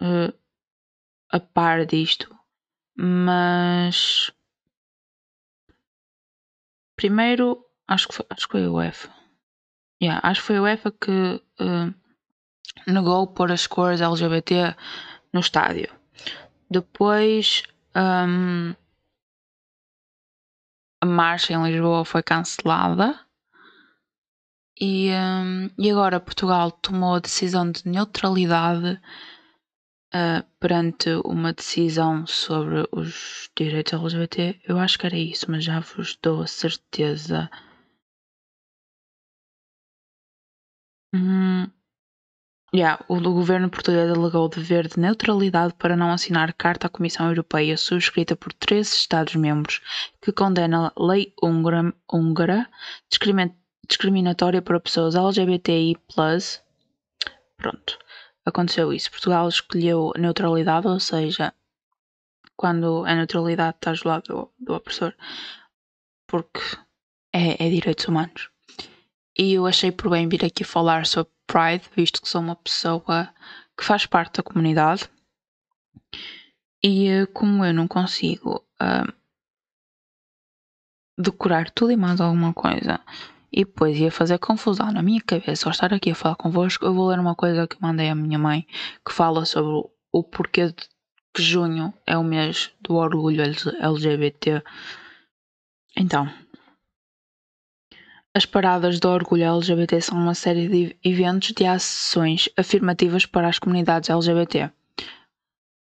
uh, 0.00 0.32
a 1.30 1.40
par 1.40 1.84
disto, 1.84 2.34
mas. 2.96 4.30
Primeiro, 6.96 7.66
acho 7.88 8.08
que 8.08 8.14
foi, 8.14 8.26
acho 8.30 8.46
que 8.46 8.52
foi 8.52 8.64
a 8.64 8.70
UEFA. 8.70 9.10
Yeah, 10.00 10.20
acho 10.26 10.40
que 10.40 10.46
foi 10.46 10.56
a 10.56 10.62
UEFA 10.62 10.92
que 10.92 11.10
uh, 11.60 11.94
negou 12.86 13.26
pôr 13.26 13.50
as 13.50 13.66
cores 13.66 14.00
LGBT 14.00 14.76
no 15.32 15.40
estádio. 15.40 15.92
Depois. 16.70 17.64
Um, 17.94 18.74
a 21.02 21.06
marcha 21.06 21.52
em 21.52 21.62
Lisboa 21.64 22.04
foi 22.04 22.22
cancelada 22.22 23.18
e, 24.80 25.10
um, 25.10 25.68
e 25.76 25.90
agora 25.90 26.20
Portugal 26.20 26.70
tomou 26.70 27.16
a 27.16 27.18
decisão 27.18 27.68
de 27.72 27.88
neutralidade 27.88 29.00
uh, 30.14 30.44
perante 30.60 31.08
uma 31.24 31.52
decisão 31.52 32.24
sobre 32.24 32.86
os 32.92 33.50
direitos 33.56 33.94
LGBT. 33.94 34.60
Eu 34.64 34.78
acho 34.78 34.96
que 34.96 35.06
era 35.06 35.18
isso, 35.18 35.50
mas 35.50 35.64
já 35.64 35.80
vos 35.80 36.16
dou 36.22 36.42
a 36.42 36.46
certeza. 36.46 37.50
Hum, 41.14 41.68
Yeah, 42.74 43.04
o 43.06 43.20
governo 43.20 43.68
português 43.68 44.10
alegou 44.10 44.48
dever 44.48 44.88
de 44.88 44.98
neutralidade 44.98 45.74
para 45.74 45.94
não 45.94 46.10
assinar 46.10 46.54
carta 46.54 46.86
à 46.86 46.90
Comissão 46.90 47.28
Europeia 47.28 47.76
subscrita 47.76 48.34
por 48.34 48.50
13 48.54 48.94
Estados-membros 48.94 49.82
que 50.22 50.32
condena 50.32 50.90
a 50.96 51.02
lei 51.04 51.34
húngara, 51.42 51.92
húngara 52.10 52.66
discriminatória 53.86 54.62
para 54.62 54.80
pessoas 54.80 55.14
LGBTI+. 55.14 55.98
Pronto, 57.58 57.98
aconteceu 58.46 58.90
isso. 58.90 59.10
Portugal 59.10 59.46
escolheu 59.50 60.10
neutralidade, 60.16 60.86
ou 60.88 60.98
seja, 60.98 61.52
quando 62.56 63.04
a 63.04 63.14
neutralidade 63.14 63.76
está 63.76 63.92
do 63.92 64.08
lado 64.08 64.22
do, 64.28 64.52
do 64.58 64.74
opressor, 64.74 65.12
porque 66.26 66.60
é, 67.34 67.66
é 67.66 67.68
direitos 67.68 68.06
humanos. 68.06 68.51
E 69.36 69.54
eu 69.54 69.66
achei 69.66 69.90
por 69.90 70.10
bem 70.10 70.28
vir 70.28 70.44
aqui 70.44 70.64
falar 70.64 71.06
sobre 71.06 71.32
Pride, 71.46 71.88
visto 71.96 72.20
que 72.20 72.28
sou 72.28 72.40
uma 72.40 72.56
pessoa 72.56 73.32
que 73.76 73.84
faz 73.84 74.06
parte 74.06 74.36
da 74.36 74.42
comunidade. 74.42 75.08
E 76.82 77.08
eh, 77.08 77.26
como 77.26 77.64
eu 77.64 77.72
não 77.72 77.86
consigo 77.88 78.64
uh, 78.80 79.12
decorar 81.18 81.70
tudo 81.70 81.92
e 81.92 81.96
mais 81.96 82.20
alguma 82.20 82.52
coisa 82.52 83.00
e 83.52 83.64
depois 83.64 83.98
ia 83.98 84.10
fazer 84.10 84.38
confusão 84.38 84.90
na 84.90 85.02
minha 85.02 85.20
cabeça 85.20 85.68
ao 85.68 85.72
estar 85.72 85.92
aqui 85.92 86.10
a 86.10 86.14
falar 86.14 86.36
convosco, 86.36 86.86
eu 86.86 86.94
vou 86.94 87.08
ler 87.08 87.20
uma 87.20 87.34
coisa 87.34 87.68
que 87.68 87.80
mandei 87.80 88.08
à 88.08 88.14
minha 88.14 88.38
mãe 88.38 88.66
que 89.06 89.12
fala 89.12 89.44
sobre 89.44 89.88
o 90.10 90.24
porquê 90.24 90.68
de 90.68 90.88
que 91.34 91.42
junho 91.42 91.92
é 92.06 92.16
o 92.16 92.24
mês 92.24 92.70
do 92.80 92.94
orgulho 92.94 93.42
LGBT. 93.42 94.62
Então, 95.96 96.28
as 98.34 98.46
paradas 98.46 98.98
do 98.98 99.08
orgulho 99.08 99.44
LGBT 99.44 100.00
são 100.00 100.18
uma 100.18 100.34
série 100.34 100.68
de 100.68 100.96
eventos 101.04 101.52
de 101.52 101.66
ações 101.66 102.48
afirmativas 102.56 103.26
para 103.26 103.48
as 103.48 103.58
comunidades 103.58 104.10
LGBT 104.10 104.70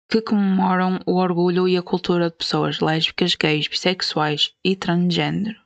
que 0.10 0.22
comemoram 0.22 1.00
o 1.06 1.16
orgulho 1.16 1.68
e 1.68 1.78
a 1.78 1.82
cultura 1.82 2.30
de 2.30 2.36
pessoas 2.36 2.80
lésbicas, 2.80 3.36
gays, 3.36 3.68
bissexuais 3.68 4.54
e 4.64 4.76
transgênero, 4.76 5.60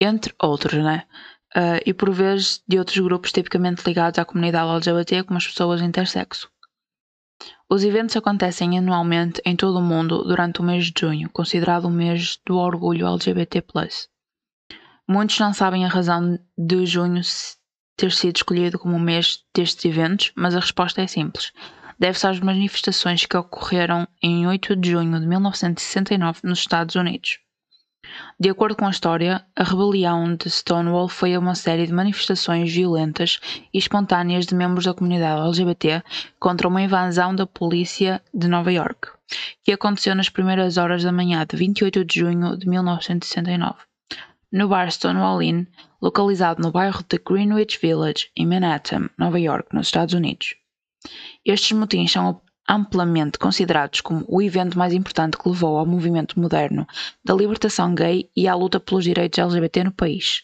entre 0.00 0.34
outros, 0.40 0.82
né? 0.84 1.04
Uh, 1.56 1.80
e 1.86 1.94
por 1.94 2.10
vezes 2.10 2.62
de 2.68 2.78
outros 2.78 2.98
grupos 2.98 3.32
tipicamente 3.32 3.82
ligados 3.86 4.18
à 4.18 4.24
comunidade 4.24 4.70
LGBT, 4.70 5.24
como 5.24 5.38
as 5.38 5.46
pessoas 5.46 5.80
intersexo. 5.80 6.50
Os 7.68 7.82
eventos 7.82 8.16
acontecem 8.16 8.78
anualmente 8.78 9.40
em 9.44 9.56
todo 9.56 9.78
o 9.78 9.82
mundo 9.82 10.22
durante 10.22 10.60
o 10.60 10.62
mês 10.62 10.90
de 10.90 11.00
junho, 11.00 11.30
considerado 11.30 11.86
o 11.86 11.90
mês 11.90 12.38
do 12.44 12.58
orgulho 12.58 13.06
LGBT+. 13.06 13.64
Muitos 15.08 15.38
não 15.38 15.54
sabem 15.54 15.84
a 15.84 15.88
razão 15.88 16.36
de 16.58 16.84
junho 16.84 17.22
ter 17.96 18.10
sido 18.10 18.34
escolhido 18.34 18.76
como 18.76 18.96
o 18.96 19.00
mês 19.00 19.38
destes 19.54 19.84
eventos, 19.84 20.32
mas 20.34 20.56
a 20.56 20.58
resposta 20.58 21.00
é 21.00 21.06
simples. 21.06 21.52
Deve-se 21.96 22.26
às 22.26 22.40
manifestações 22.40 23.24
que 23.24 23.36
ocorreram 23.36 24.08
em 24.20 24.48
8 24.48 24.74
de 24.74 24.90
junho 24.90 25.20
de 25.20 25.26
1969 25.26 26.40
nos 26.42 26.58
Estados 26.58 26.96
Unidos. 26.96 27.38
De 28.38 28.50
acordo 28.50 28.74
com 28.74 28.84
a 28.84 28.90
história, 28.90 29.46
a 29.54 29.62
rebelião 29.62 30.34
de 30.34 30.50
Stonewall 30.50 31.08
foi 31.08 31.38
uma 31.38 31.54
série 31.54 31.86
de 31.86 31.92
manifestações 31.92 32.72
violentas 32.72 33.38
e 33.72 33.78
espontâneas 33.78 34.44
de 34.44 34.56
membros 34.56 34.86
da 34.86 34.94
comunidade 34.94 35.40
LGBT 35.40 36.02
contra 36.40 36.66
uma 36.66 36.82
invasão 36.82 37.32
da 37.32 37.46
polícia 37.46 38.20
de 38.34 38.48
Nova 38.48 38.72
York, 38.72 39.08
que 39.62 39.70
aconteceu 39.70 40.16
nas 40.16 40.28
primeiras 40.28 40.76
horas 40.76 41.04
da 41.04 41.12
manhã 41.12 41.46
de 41.48 41.56
28 41.56 42.04
de 42.04 42.20
junho 42.20 42.56
de 42.56 42.68
1969 42.68 43.76
no 44.52 44.68
bar 44.68 44.90
Stonewall 44.90 45.42
Inn, 45.42 45.66
localizado 46.00 46.62
no 46.62 46.70
bairro 46.70 47.04
de 47.08 47.18
Greenwich 47.18 47.78
Village, 47.80 48.30
em 48.36 48.46
Manhattan, 48.46 49.10
Nova 49.18 49.38
York, 49.38 49.74
nos 49.74 49.88
Estados 49.88 50.14
Unidos. 50.14 50.54
Estes 51.44 51.72
motins 51.72 52.12
são 52.12 52.40
amplamente 52.68 53.38
considerados 53.38 54.00
como 54.00 54.24
o 54.28 54.42
evento 54.42 54.76
mais 54.76 54.92
importante 54.92 55.36
que 55.38 55.48
levou 55.48 55.78
ao 55.78 55.86
movimento 55.86 56.38
moderno 56.40 56.86
da 57.24 57.34
libertação 57.34 57.94
gay 57.94 58.28
e 58.36 58.48
à 58.48 58.54
luta 58.54 58.80
pelos 58.80 59.04
direitos 59.04 59.38
LGBT 59.38 59.84
no 59.84 59.92
país. 59.92 60.42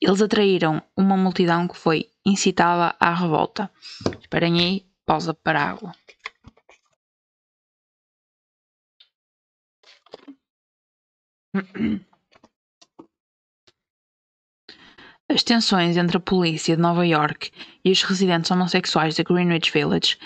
Eles 0.00 0.20
atraíram 0.20 0.82
uma 0.96 1.16
multidão 1.16 1.66
que 1.66 1.76
foi 1.76 2.10
incitada 2.26 2.94
à 3.00 3.14
revolta. 3.14 3.70
Esperem 4.20 4.60
aí, 4.60 4.86
pausa 5.06 5.32
para 5.32 5.62
água. 5.62 5.94
As 15.32 15.42
tensões 15.42 15.96
entre 15.96 16.18
a 16.18 16.20
polícia 16.20 16.76
de 16.76 16.82
Nova 16.82 17.06
York 17.06 17.50
e 17.82 17.90
os 17.90 18.02
residentes 18.02 18.50
homossexuais 18.50 19.14
de 19.14 19.22
Greenwich 19.22 19.72
Village 19.72 20.18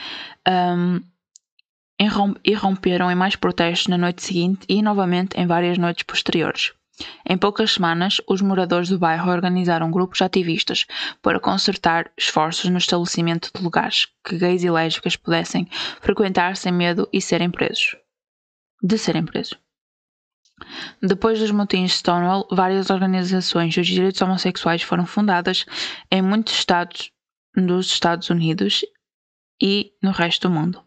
um, 0.48 1.00
irromperam 2.44 3.08
em 3.08 3.14
mais 3.14 3.36
protestos 3.36 3.86
na 3.86 3.96
noite 3.96 4.25
seguinte 4.25 4.66
e 4.68 4.82
novamente 4.82 5.38
em 5.38 5.46
várias 5.46 5.78
noites 5.78 6.02
posteriores. 6.02 6.72
Em 7.25 7.38
poucas 7.38 7.75
semanas, 7.75 8.20
os 8.26 8.42
moradores 8.42 8.88
do 8.88 8.98
bairro 8.98 9.30
organizaram 9.30 9.92
grupos 9.92 10.20
ativistas 10.22 10.86
para 11.22 11.38
concertar 11.38 12.10
esforços 12.18 12.68
no 12.68 12.78
estabelecimento 12.78 13.52
de 13.54 13.62
lugares 13.62 14.08
que 14.25 14.36
gays 14.36 14.64
e 14.64 14.70
lésbicas 14.70 15.14
pudessem 15.14 15.68
frequentar 16.00 16.56
sem 16.56 16.72
medo 16.72 17.08
e 17.12 17.20
serem 17.20 17.50
presos. 17.50 17.95
De 18.82 18.99
serem 18.99 19.25
presos. 19.25 19.56
Depois 21.02 21.38
dos 21.38 21.50
motins 21.50 21.90
de 21.90 21.99
Stonewall, 21.99 22.49
várias 22.50 22.88
organizações 22.88 23.75
dos 23.75 23.86
direitos 23.86 24.21
homossexuais 24.23 24.82
foram 24.82 25.04
fundadas 25.04 25.66
em 26.10 26.23
muitos 26.23 26.54
estados 26.54 27.12
dos 27.54 27.86
Estados 27.86 28.30
Unidos 28.30 28.84
e 29.62 29.92
no 30.02 30.10
resto 30.10 30.49
do 30.49 30.54
mundo. 30.54 30.82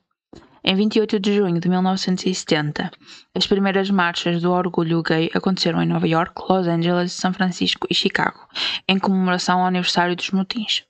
Em 0.63 0.75
28 0.75 1.19
de 1.19 1.35
junho 1.35 1.59
de 1.59 1.69
1970, 1.69 2.91
as 3.33 3.47
primeiras 3.47 3.89
marchas 3.89 4.41
do 4.41 4.51
orgulho 4.51 5.01
gay 5.01 5.29
aconteceram 5.33 5.81
em 5.81 5.87
Nova 5.87 6.07
York, 6.07 6.33
Los 6.49 6.67
Angeles, 6.67 7.13
São 7.13 7.31
Francisco 7.31 7.87
e 7.89 7.95
Chicago, 7.95 8.47
em 8.87 8.99
comemoração 8.99 9.61
ao 9.61 9.67
aniversário 9.67 10.15
dos 10.15 10.31
motins. 10.31 10.83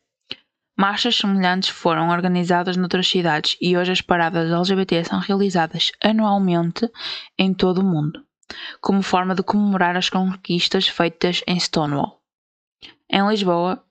Marchas 0.77 1.17
semelhantes 1.17 1.69
foram 1.69 2.09
organizadas 2.09 2.77
noutras 2.77 3.07
cidades 3.07 3.57
e 3.61 3.77
hoje 3.77 3.91
as 3.91 4.01
paradas 4.01 4.49
LGBT 4.49 5.03
são 5.03 5.19
realizadas 5.19 5.91
anualmente 6.01 6.89
em 7.37 7.53
todo 7.53 7.81
o 7.81 7.83
mundo 7.83 8.23
como 8.81 9.01
forma 9.01 9.35
de 9.35 9.43
comemorar 9.43 9.95
as 9.95 10.09
conquistas 10.09 10.87
feitas 10.87 11.41
em 11.47 11.59
Stonewall. 11.59 12.21
Em 13.09 13.27
Lisboa, 13.27 13.83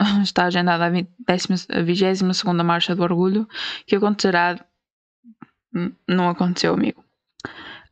está 0.22 0.46
agendada 0.46 0.86
a 0.86 0.90
22 1.82 2.22
Marcha 2.64 2.94
do 2.94 3.02
Orgulho, 3.02 3.48
que 3.86 3.96
acontecerá. 3.96 4.64
Não 6.08 6.28
aconteceu, 6.28 6.74
amigo. 6.74 7.04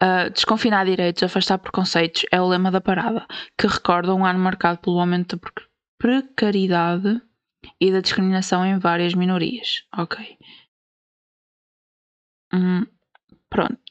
Uh, 0.03 0.31
desconfinar 0.33 0.85
direitos, 0.85 1.23
afastar 1.23 1.59
preconceitos 1.59 2.25
é 2.33 2.41
o 2.41 2.49
lema 2.49 2.71
da 2.71 2.81
parada, 2.81 3.27
que 3.57 3.67
recorda 3.67 4.15
um 4.15 4.27
ano 4.27 4.39
marcado 4.39 4.79
pelo 4.79 4.99
aumento 4.99 5.37
da 5.37 5.51
precariedade 5.99 7.23
e 7.81 7.93
da 7.93 8.01
discriminação 8.01 8.65
em 8.67 8.79
várias 8.79 9.15
minorias. 9.15 9.85
Ok. 9.97 10.39
Hum, 12.53 12.87
pronto. 13.49 13.82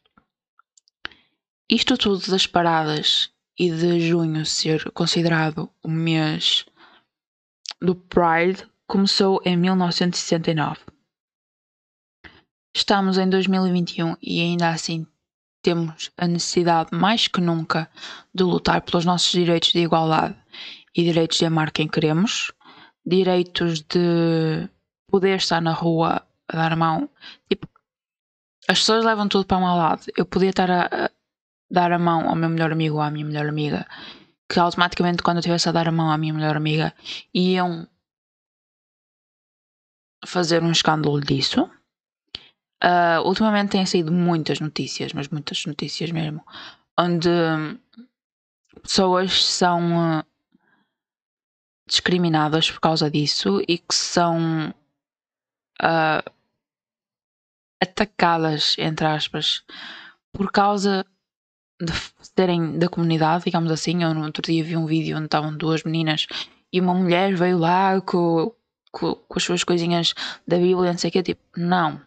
Isto 1.73 1.97
tudo 1.97 2.29
das 2.29 2.45
paradas 2.45 3.31
e 3.57 3.71
de 3.71 4.01
junho 4.01 4.45
ser 4.45 4.91
considerado 4.91 5.71
o 5.81 5.87
mês 5.87 6.65
do 7.81 7.95
Pride 7.95 8.69
começou 8.85 9.41
em 9.45 9.55
1969. 9.55 10.81
Estamos 12.75 13.17
em 13.17 13.29
2021 13.29 14.17
e 14.21 14.41
ainda 14.41 14.67
assim 14.67 15.07
temos 15.63 16.11
a 16.17 16.27
necessidade 16.27 16.89
mais 16.93 17.29
que 17.29 17.39
nunca 17.39 17.89
de 18.35 18.43
lutar 18.43 18.81
pelos 18.81 19.05
nossos 19.05 19.31
direitos 19.31 19.71
de 19.71 19.79
igualdade 19.79 20.35
e 20.93 21.05
direitos 21.05 21.37
de 21.37 21.45
amar 21.45 21.71
quem 21.71 21.87
queremos, 21.87 22.51
direitos 23.05 23.79
de 23.79 24.69
poder 25.07 25.37
estar 25.37 25.61
na 25.61 25.71
rua 25.71 26.21
a 26.49 26.53
dar 26.53 26.73
a 26.73 26.75
mão. 26.75 27.09
Tipo, 27.47 27.65
as 28.67 28.79
pessoas 28.79 29.05
levam 29.05 29.29
tudo 29.29 29.45
para 29.45 29.61
mau 29.61 29.77
lado. 29.77 30.03
Eu 30.17 30.25
podia 30.25 30.49
estar 30.49 30.69
a, 30.69 31.09
dar 31.71 31.91
a 31.91 31.99
mão 31.99 32.27
ao 32.27 32.35
meu 32.35 32.49
melhor 32.49 32.71
amigo 32.71 32.95
ou 32.95 33.01
à 33.01 33.09
minha 33.09 33.25
melhor 33.25 33.47
amiga, 33.47 33.87
que 34.51 34.59
automaticamente 34.59 35.23
quando 35.23 35.37
eu 35.37 35.39
estivesse 35.39 35.69
a 35.69 35.71
dar 35.71 35.87
a 35.87 35.91
mão 35.91 36.11
à 36.11 36.17
minha 36.17 36.33
melhor 36.33 36.57
amiga 36.57 36.93
iam 37.33 37.87
fazer 40.25 40.61
um 40.61 40.71
escândalo 40.71 41.19
disso. 41.21 41.69
Uh, 42.83 43.21
ultimamente 43.25 43.71
têm 43.71 43.85
saído 43.85 44.11
muitas 44.11 44.59
notícias, 44.59 45.13
mas 45.13 45.29
muitas 45.29 45.65
notícias 45.65 46.11
mesmo, 46.11 46.43
onde 46.99 47.29
pessoas 48.81 49.45
são 49.45 50.19
uh, 50.19 50.25
discriminadas 51.87 52.71
por 52.71 52.79
causa 52.79 53.09
disso 53.09 53.61
e 53.67 53.77
que 53.77 53.93
são 53.93 54.73
uh, 55.81 56.31
atacadas, 57.81 58.75
entre 58.79 59.05
aspas, 59.05 59.63
por 60.33 60.51
causa 60.51 61.05
de 61.81 61.93
serem 62.35 62.77
da 62.77 62.87
comunidade, 62.87 63.45
digamos 63.45 63.71
assim. 63.71 64.03
Eu 64.03 64.13
no 64.13 64.23
outro 64.23 64.41
dia 64.43 64.63
vi 64.63 64.77
um 64.77 64.85
vídeo 64.85 65.17
onde 65.17 65.25
estavam 65.25 65.55
duas 65.55 65.83
meninas 65.83 66.27
e 66.71 66.79
uma 66.79 66.93
mulher 66.93 67.35
veio 67.35 67.57
lá 67.57 67.99
com, 68.01 68.53
com, 68.91 69.15
com 69.15 69.37
as 69.37 69.43
suas 69.43 69.63
coisinhas 69.63 70.13
da 70.47 70.57
Bíblia, 70.57 70.91
não 70.91 70.97
sei 70.97 71.09
o 71.09 71.13
quê. 71.13 71.23
Tipo, 71.23 71.41
não. 71.57 71.99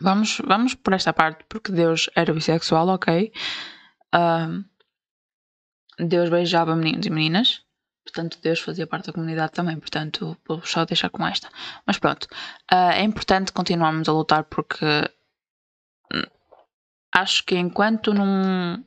Vamos, 0.00 0.40
vamos 0.46 0.74
por 0.74 0.94
esta 0.94 1.12
parte, 1.12 1.44
porque 1.48 1.72
Deus 1.72 2.08
era 2.14 2.32
bissexual, 2.32 2.88
ok. 2.88 3.32
Uh, 4.14 4.64
Deus 5.98 6.30
beijava 6.30 6.74
meninos 6.74 7.04
e 7.04 7.10
meninas. 7.10 7.62
Portanto, 8.02 8.38
Deus 8.42 8.60
fazia 8.60 8.86
parte 8.86 9.08
da 9.08 9.12
comunidade 9.12 9.52
também. 9.52 9.78
Portanto, 9.78 10.36
vou 10.48 10.62
só 10.64 10.86
deixar 10.86 11.10
com 11.10 11.26
esta. 11.26 11.48
Mas 11.86 11.98
pronto. 11.98 12.24
Uh, 12.72 12.92
é 12.94 13.02
importante 13.02 13.52
continuarmos 13.52 14.08
a 14.08 14.12
lutar 14.12 14.44
porque 14.44 14.86
acho 17.12 17.44
que 17.44 17.56
enquanto 17.56 18.14
não, 18.14 18.84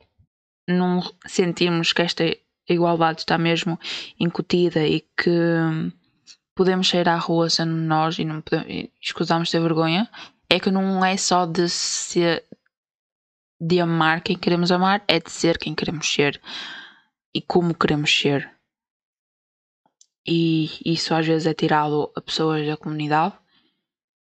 não 0.68 1.02
sentirmos 1.26 1.94
que 1.94 2.02
esta 2.02 2.24
igualdade 2.70 3.22
está 3.22 3.38
mesmo 3.38 3.80
incutida 4.20 4.86
e 4.86 5.02
que 5.02 5.92
podemos 6.56 6.88
sair 6.88 7.10
à 7.10 7.18
rua 7.18 7.50
sendo 7.50 7.74
nós 7.74 8.20
e 8.20 8.26
não 8.26 8.42
podemos, 8.42 8.90
escusamos 9.02 9.50
ter 9.50 9.60
vergonha, 9.60 10.10
é 10.50 10.60
que 10.60 10.72
não 10.72 11.04
é 11.04 11.18
só 11.18 11.46
de 11.46 11.68
ser 11.70 12.46
de 13.60 13.80
amar 13.80 14.22
quem 14.22 14.38
queremos 14.38 14.72
amar, 14.72 15.04
é 15.08 15.20
de 15.20 15.32
ser 15.32 15.58
quem 15.58 15.74
queremos 15.74 16.12
ser. 16.12 16.42
e 17.36 17.42
como 17.42 17.74
queremos 17.74 18.12
ser. 18.12 18.52
E 20.26 20.70
isso 20.86 21.14
às 21.14 21.26
vezes 21.26 21.48
é 21.48 21.54
tirado 21.54 22.12
a 22.16 22.22
pessoas 22.22 22.66
da 22.68 22.78
comunidade 22.78 23.36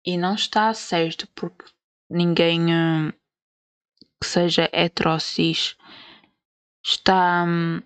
e 0.06 0.18
não 0.18 0.36
está 0.36 0.74
certo 0.74 1.28
porque 1.36 1.66
ninguém 2.10 2.66
uh, 2.74 3.14
que 4.20 4.28
seja 4.28 4.70
heterocis 4.74 5.78
está 6.84 7.44
um, 7.44 7.82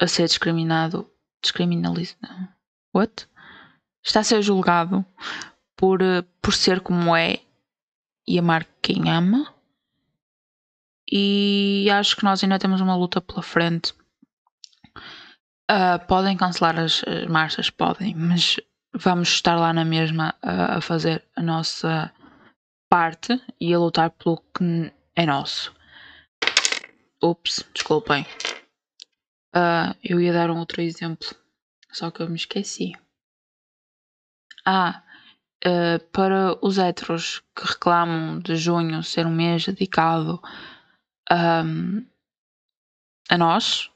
a 0.00 0.06
ser 0.06 0.26
discriminado 0.26 1.10
descriminalizado 1.42 2.48
what? 2.94 3.26
está 4.04 4.20
a 4.20 4.24
ser 4.24 4.42
julgado 4.42 5.04
por, 5.76 6.02
uh, 6.02 6.22
por 6.42 6.54
ser 6.54 6.80
como 6.80 7.14
é 7.16 7.40
e 8.26 8.38
amar 8.38 8.66
quem 8.82 9.10
ama 9.10 9.54
e 11.10 11.88
acho 11.90 12.16
que 12.16 12.24
nós 12.24 12.42
ainda 12.42 12.58
temos 12.58 12.80
uma 12.80 12.96
luta 12.96 13.20
pela 13.20 13.42
frente 13.42 13.94
uh, 15.70 16.06
podem 16.06 16.36
cancelar 16.36 16.78
as, 16.78 17.02
as 17.04 17.26
marchas 17.26 17.70
podem 17.70 18.14
mas 18.14 18.56
vamos 18.92 19.28
estar 19.28 19.56
lá 19.56 19.72
na 19.72 19.84
mesma 19.84 20.34
a, 20.42 20.76
a 20.76 20.80
fazer 20.80 21.24
a 21.36 21.42
nossa 21.42 22.12
parte 22.88 23.40
e 23.60 23.72
a 23.72 23.78
lutar 23.78 24.10
pelo 24.10 24.38
que 24.56 24.92
é 25.14 25.26
nosso. 25.26 25.74
Ups, 27.22 27.64
desculpem. 27.74 28.24
Uh, 29.54 29.94
eu 30.02 30.20
ia 30.20 30.32
dar 30.32 30.50
um 30.50 30.58
outro 30.58 30.80
exemplo, 30.80 31.28
só 31.90 32.10
que 32.10 32.22
eu 32.22 32.28
me 32.28 32.36
esqueci. 32.36 32.92
Ah, 34.64 35.02
uh, 35.64 36.04
para 36.12 36.56
os 36.64 36.78
héteros 36.78 37.40
que 37.56 37.64
reclamam 37.64 38.38
de 38.38 38.56
junho 38.56 39.02
ser 39.02 39.26
um 39.26 39.34
mês 39.34 39.64
dedicado 39.66 40.40
um, 41.30 42.06
a 43.28 43.38
nós, 43.38 43.90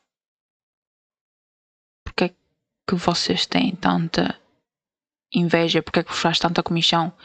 porque 2.05 2.25
é 2.25 2.29
que 2.29 2.95
vocês 2.95 3.47
têm 3.47 3.75
tanta 3.77 4.39
inveja, 5.33 5.83
porque 5.83 6.01
é 6.01 6.03
que 6.03 6.11
vos 6.11 6.21
faz 6.21 6.39
tanta 6.39 6.63
comissão. 6.63 7.17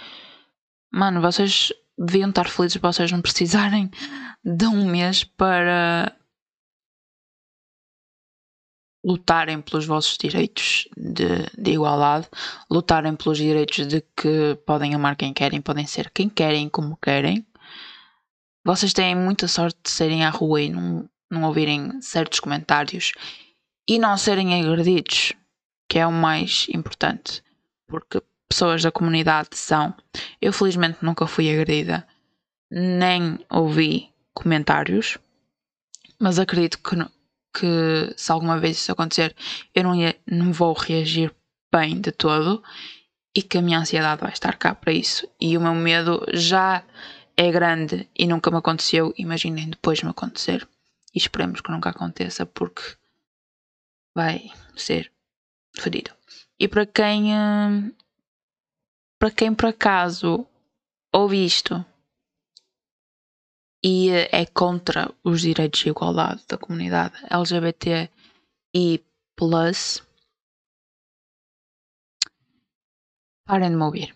Mano, 0.91 1.21
vocês 1.21 1.71
deviam 1.97 2.29
estar 2.29 2.47
felizes 2.47 2.77
para 2.77 2.91
vocês 2.91 3.11
não 3.11 3.21
precisarem 3.21 3.89
de 4.43 4.65
um 4.65 4.89
mês 4.89 5.23
para 5.23 6.15
lutarem 9.03 9.61
pelos 9.61 9.85
vossos 9.85 10.17
direitos 10.17 10.87
de, 10.97 11.45
de, 11.57 11.71
igualdade, 11.71 12.27
lutarem 12.69 13.15
pelos 13.15 13.37
direitos 13.37 13.87
de 13.87 14.01
que 14.01 14.55
podem 14.65 14.93
amar 14.93 15.15
quem 15.15 15.33
querem, 15.33 15.61
podem 15.61 15.85
ser 15.85 16.09
quem 16.11 16.29
querem, 16.29 16.67
como 16.67 16.97
querem. 16.97 17.45
Vocês 18.65 18.91
têm 18.91 19.15
muita 19.15 19.47
sorte 19.47 19.79
de 19.83 19.89
serem 19.89 20.25
à 20.25 20.29
rua 20.29 20.61
e 20.61 20.69
não, 20.69 21.09
não 21.31 21.43
ouvirem 21.43 22.01
certos 22.01 22.39
comentários 22.39 23.13
e 23.87 23.97
não 23.97 24.17
serem 24.17 24.59
agredidos, 24.59 25.33
que 25.89 25.99
é 25.99 26.05
o 26.05 26.11
mais 26.11 26.67
importante 26.69 27.41
porque 27.87 28.21
pessoas 28.47 28.81
da 28.81 28.91
comunidade 28.91 29.49
são. 29.53 29.93
Eu 30.41 30.53
felizmente 30.53 30.99
nunca 31.01 31.27
fui 31.27 31.49
agredida, 31.49 32.07
nem 32.71 33.39
ouvi 33.49 34.09
comentários, 34.33 35.17
mas 36.19 36.39
acredito 36.39 36.79
que, 36.79 36.95
que 37.53 38.13
se 38.15 38.31
alguma 38.31 38.59
vez 38.59 38.77
isso 38.77 38.91
acontecer, 38.91 39.35
eu 39.73 39.83
não, 39.83 39.95
ia, 39.95 40.15
não 40.25 40.51
vou 40.51 40.73
reagir 40.73 41.33
bem 41.71 41.99
de 41.99 42.11
todo 42.11 42.63
e 43.35 43.41
que 43.41 43.57
a 43.57 43.61
minha 43.61 43.79
ansiedade 43.79 44.21
vai 44.21 44.31
estar 44.31 44.57
cá 44.57 44.73
para 44.73 44.91
isso. 44.91 45.27
E 45.39 45.57
o 45.57 45.61
meu 45.61 45.75
medo 45.75 46.25
já 46.33 46.83
é 47.35 47.51
grande 47.51 48.09
e 48.17 48.25
nunca 48.25 48.49
me 48.49 48.57
aconteceu. 48.57 49.13
Imaginem 49.17 49.69
depois 49.69 50.01
me 50.01 50.09
acontecer. 50.09 50.67
E 51.13 51.19
esperemos 51.19 51.61
que 51.61 51.71
nunca 51.71 51.89
aconteça 51.89 52.45
porque 52.45 52.81
vai 54.15 54.51
ser 54.75 55.11
fedido. 55.75 56.11
E 56.59 56.67
para 56.67 56.87
quem 56.87 57.31
hum, 57.31 57.91
para 59.19 59.31
quem 59.31 59.53
por 59.53 59.67
acaso 59.67 60.45
ouve 61.13 61.45
isto 61.45 61.85
e 63.83 64.09
é 64.09 64.45
contra 64.45 65.13
os 65.23 65.41
direitos 65.41 65.79
de 65.81 65.89
igualdade 65.89 66.45
da 66.47 66.57
comunidade 66.57 67.15
LGBT 67.29 68.09
e 68.75 69.03
plus 69.35 70.03
parem 73.45 73.69
de 73.69 73.75
me 73.75 73.83
ouvir. 73.83 74.15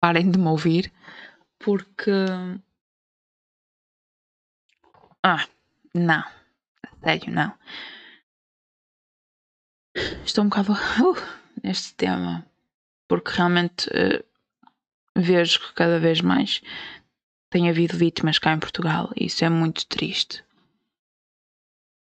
Parem 0.00 0.30
de 0.30 0.38
me 0.38 0.48
ouvir 0.48 0.92
porque 1.58 2.10
ah 5.22 5.46
não 5.94 6.42
sério 7.02 7.32
não. 7.32 7.58
Estou 10.24 10.44
um 10.44 10.48
bocado 10.48 10.72
uh, 10.72 11.16
neste 11.62 11.94
tema, 11.94 12.46
porque 13.12 13.32
realmente 13.36 13.88
uh, 13.88 14.24
vejo 15.14 15.60
que 15.60 15.74
cada 15.74 15.98
vez 15.98 16.22
mais 16.22 16.62
tem 17.50 17.68
havido 17.68 17.94
vítimas 17.94 18.38
cá 18.38 18.54
em 18.54 18.58
Portugal 18.58 19.10
e 19.14 19.26
isso 19.26 19.44
é 19.44 19.50
muito 19.50 19.86
triste. 19.86 20.42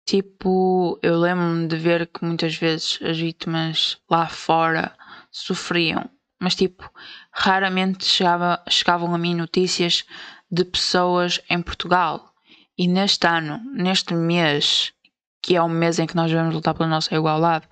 Tipo, 0.07 1.01
eu 1.03 1.19
lembro-me 1.19 1.67
de 1.67 1.77
ver 1.77 2.07
que 2.07 2.25
muitas 2.25 2.55
vezes 2.55 3.01
as 3.03 3.19
vítimas 3.19 3.99
lá 4.09 4.29
fora 4.29 4.97
sofriam, 5.33 6.09
mas 6.41 6.55
tipo, 6.55 6.89
raramente 7.33 8.05
chegava, 8.05 8.63
chegavam 8.69 9.13
a 9.13 9.19
mim 9.19 9.35
notícias 9.35 10.05
de 10.49 10.65
pessoas 10.65 11.41
em 11.51 11.61
Portugal. 11.61 12.33
E 12.79 12.87
neste 12.87 13.27
ano, 13.27 13.61
neste 13.75 14.15
mês, 14.15 14.93
que 15.43 15.57
é 15.57 15.61
o 15.61 15.69
mês 15.69 15.99
em 15.99 16.07
que 16.07 16.15
nós 16.15 16.31
vamos 16.31 16.55
lutar 16.55 16.73
pela 16.73 16.89
nossa 16.89 17.13
igualdade, 17.13 17.67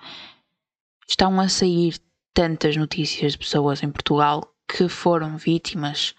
estão 1.08 1.40
a 1.40 1.48
sair 1.48 2.00
tantas 2.38 2.76
notícias 2.76 3.32
de 3.32 3.38
pessoas 3.38 3.82
em 3.82 3.90
Portugal 3.90 4.54
que 4.68 4.88
foram 4.88 5.36
vítimas 5.36 6.14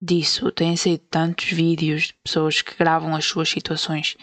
disso. 0.00 0.50
Têm 0.50 0.74
saído 0.78 1.04
tantos 1.10 1.52
vídeos 1.52 2.04
de 2.04 2.14
pessoas 2.24 2.62
que 2.62 2.74
gravam 2.74 3.14
as 3.14 3.26
suas 3.26 3.50
situações. 3.50 4.16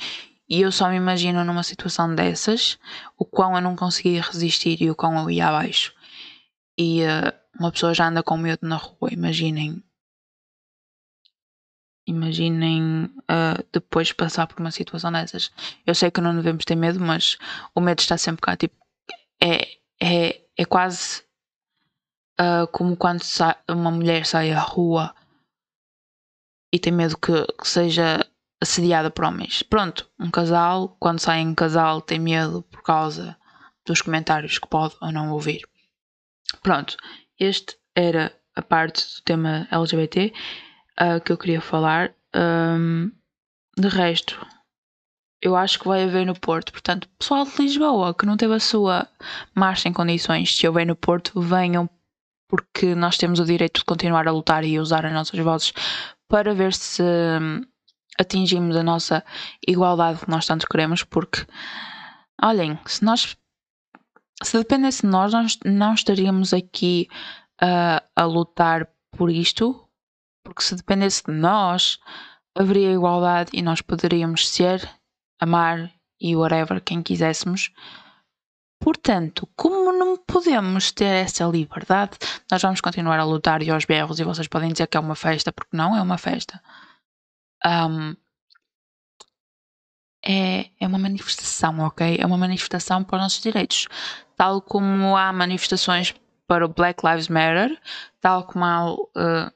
E 0.50 0.62
eu 0.62 0.72
só 0.72 0.90
me 0.90 0.96
imagino 0.96 1.46
numa 1.46 1.62
situação 1.62 2.16
dessas, 2.16 2.80
o 3.16 3.24
quão 3.26 3.56
eu 3.56 3.62
não 3.62 3.76
conseguia 3.76 4.24
resistir 4.24 4.82
e 4.82 4.90
o 4.90 4.96
quão 4.96 5.16
eu 5.20 5.30
ia 5.30 5.50
abaixo. 5.50 5.94
E 6.80 7.04
uh, 7.04 7.32
uma 7.60 7.72
pessoa 7.72 7.94
já 7.94 8.08
anda 8.08 8.24
com 8.24 8.36
medo 8.36 8.68
na 8.68 8.78
rua, 8.78 9.10
imaginem 9.12 9.84
Imaginem 12.08 13.06
uh, 13.06 13.64
depois 13.72 14.12
passar 14.12 14.48
por 14.48 14.60
uma 14.60 14.72
situação 14.72 15.12
dessas. 15.12 15.52
Eu 15.86 15.94
sei 15.94 16.10
que 16.10 16.20
não 16.20 16.36
devemos 16.36 16.66
ter 16.66 16.76
medo, 16.76 17.00
mas 17.00 17.38
o 17.76 17.80
medo 17.80 18.00
está 18.00 18.18
sempre 18.18 18.42
cá. 18.42 18.58
Tipo, 18.58 18.76
é, 19.40 19.83
é, 20.04 20.42
é 20.58 20.66
quase 20.66 21.24
uh, 22.40 22.68
como 22.72 22.98
quando 22.98 23.22
uma 23.70 23.90
mulher 23.90 24.26
sai 24.26 24.52
à 24.52 24.60
rua 24.60 25.16
e 26.74 26.78
tem 26.78 26.92
medo 26.92 27.18
que, 27.18 27.46
que, 27.58 27.68
seja 27.68 28.26
assediada 28.62 29.10
por 29.10 29.24
homens. 29.24 29.64
Pronto, 29.64 30.10
um 30.20 30.30
casal, 30.30 30.98
quando 31.00 31.20
sai 31.20 31.40
em 31.40 31.56
casal, 31.56 32.02
tem 32.02 32.20
medo 32.20 32.64
por 32.64 32.84
causa 32.84 33.38
dos 33.86 34.02
comentários 34.02 34.58
que 34.58 34.68
pode 34.68 34.96
ou 35.02 35.12
não 35.12 35.32
ouvir. 35.32 35.62
Pronto, 36.62 36.98
este 37.40 37.78
era 37.96 38.38
a 38.56 38.62
parte 38.62 39.02
do 39.02 39.22
tema 39.24 39.68
LGBT 39.72 40.34
uh, 41.00 41.22
que 41.22 41.32
eu 41.32 41.38
queria 41.38 41.62
falar. 41.62 42.14
Um, 42.36 43.12
de 43.78 43.88
resto, 43.88 44.46
eu 45.44 45.58
acho 45.58 45.78
que 45.78 45.88
vai 45.88 46.04
haver 46.04 46.26
no 46.26 46.40
Porto. 46.40 46.72
Portanto, 46.72 47.10
pessoal 47.20 47.44
de 47.44 47.62
Lisboa 47.62 48.14
que 48.14 48.26
não 48.26 48.38
teve 48.38 48.54
a 48.54 48.60
sua 48.62 49.10
marcha 49.54 49.90
em 49.90 49.94
condições, 49.94 50.56
se 50.56 50.66
houver 50.66 50.88
no 50.88 50.96
Porto, 50.96 51.42
venham, 51.42 51.90
porque 52.48 52.96
nós 52.96 53.18
temos 53.18 53.42
o 53.42 53.46
direito 53.46 53.80
de 53.80 53.86
continuar 53.86 54.26
a 54.26 54.32
lutar 54.32 54.64
e 54.64 54.80
usar 54.80 55.06
as 55.06 55.12
nossas 55.12 55.38
vozes 55.42 55.74
para 56.30 56.54
ver 56.54 56.74
se 56.74 57.04
hum, 57.04 57.62
atingimos 58.18 58.78
a 58.78 58.84
nossa 58.84 59.22
igualdade 59.68 60.22
que 60.22 60.30
nós 60.30 60.46
tanto 60.46 60.66
queremos. 60.66 61.04
Porque, 61.04 61.46
olhem, 62.42 62.80
se 62.86 63.04
nós. 63.04 63.36
Se 64.42 64.58
dependesse 64.58 65.02
de 65.02 65.08
nós, 65.08 65.34
nós 65.34 65.60
não 65.66 65.94
estaríamos 65.94 66.54
aqui 66.54 67.08
uh, 67.62 68.04
a 68.16 68.24
lutar 68.26 68.88
por 69.12 69.30
isto, 69.30 69.88
porque 70.44 70.64
se 70.64 70.76
dependesse 70.76 71.24
de 71.24 71.32
nós, 71.32 72.00
haveria 72.56 72.94
igualdade 72.94 73.52
e 73.54 73.62
nós 73.62 73.82
poderíamos 73.82 74.50
ser, 74.50 74.90
amar 75.44 75.92
e 76.20 76.36
whatever 76.36 76.82
quem 76.82 77.02
quiséssemos. 77.02 77.72
Portanto, 78.80 79.48
como 79.56 79.94
não 79.94 80.18
podemos 80.18 80.92
ter 80.92 81.06
essa 81.06 81.46
liberdade, 81.46 82.18
nós 82.52 82.62
vamos 82.62 82.82
continuar 82.82 83.20
a 83.20 83.24
lutar 83.24 83.62
e 83.64 83.70
aos 83.70 83.86
berros 83.86 84.20
e 84.20 84.26
vocês 84.26 84.48
podem 84.48 84.72
dizer 84.72 84.88
que 84.88 84.98
é 84.98 85.00
uma 85.00 85.16
festa, 85.16 85.54
porque 85.54 85.76
não 85.76 85.96
é 85.96 86.02
uma 86.02 86.18
festa. 86.18 86.62
Um, 87.66 88.16
é, 90.26 90.70
é 90.80 90.88
uma 90.88 90.98
manifestação, 90.98 91.80
ok? 91.80 92.18
É 92.20 92.26
uma 92.26 92.38
manifestação 92.38 93.04
para 93.04 93.18
os 93.18 93.22
nossos 93.24 93.42
direitos. 93.42 93.88
Tal 94.36 94.62
como 94.62 95.16
há 95.16 95.32
manifestações 95.32 96.14
para 96.48 96.66
o 96.66 96.70
Black 96.70 97.06
Lives 97.06 97.30
Matter, 97.30 97.80
tal 98.20 98.44
como 98.46 98.66
há 98.66 98.94
uh, 98.94 99.52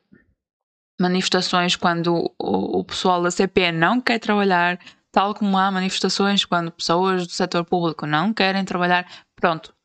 manifestações 0.99 1.75
quando 1.75 2.33
o, 2.39 2.79
o 2.79 2.83
pessoal 2.83 3.21
da 3.21 3.31
CP 3.31 3.71
não 3.71 4.01
quer 4.01 4.19
trabalhar, 4.19 4.79
Tal 5.17 5.33
como 5.33 5.57
há 5.57 5.71
manifestações 5.71 6.45
quando 6.45 6.71
pessoas 6.71 7.25
do 7.25 7.33
setor 7.33 7.65
público 7.65 8.05
não 8.05 8.31
querem 8.31 8.63
trabalhar. 8.63 9.25
Pronto. 9.35 9.75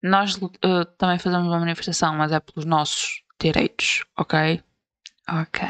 Nós 0.00 0.36
uh, 0.36 0.84
também 0.96 1.18
fazemos 1.18 1.48
uma 1.48 1.58
manifestação, 1.58 2.14
mas 2.14 2.30
é 2.30 2.38
pelos 2.38 2.64
nossos 2.64 3.24
direitos, 3.40 4.04
ok? 4.16 4.62
Ok. 5.28 5.66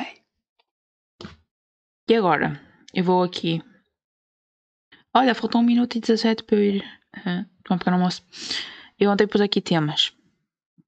E 2.07 2.15
agora? 2.15 2.61
Eu 2.93 3.03
vou 3.03 3.23
aqui. 3.23 3.63
Olha, 5.15 5.35
faltou 5.35 5.63
um 5.63 5.65
minuto 5.65 5.97
e 5.97 6.01
17 6.03 6.43
para 6.43 6.59
eu 6.59 6.63
ir 6.63 6.85
uh, 7.17 7.49
tomar 7.65 7.79
pequeno 7.79 7.97
almoço. 7.97 8.23
Eu 9.01 9.11
ontem 9.11 9.27
pus 9.27 9.41
aqui 9.41 9.63
temas. 9.63 10.15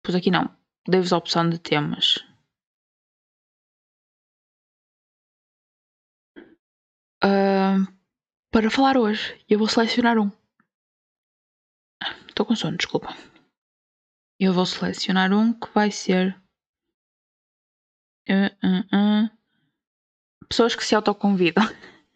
Pus 0.02 0.14
aqui 0.14 0.30
não. 0.30 0.54
Dei-vos 0.86 1.10
a 1.10 1.16
opção 1.16 1.48
de 1.48 1.58
temas. 1.58 2.22
Para 8.54 8.70
falar 8.70 8.96
hoje. 8.96 9.44
Eu 9.50 9.58
vou 9.58 9.66
selecionar 9.66 10.16
um. 10.16 10.30
Estou 12.28 12.46
com 12.46 12.54
sono, 12.54 12.76
desculpa. 12.76 13.08
Eu 14.38 14.52
vou 14.52 14.64
selecionar 14.64 15.32
um 15.32 15.52
que 15.52 15.68
vai 15.74 15.90
ser. 15.90 16.40
Uh, 18.28 18.46
uh, 18.64 19.26
uh. 19.26 20.46
Pessoas 20.48 20.76
que 20.76 20.84
se 20.84 20.94
autoconvidam. 20.94 21.64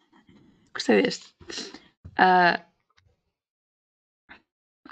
Gostei 0.73 1.01
deste. 1.01 1.35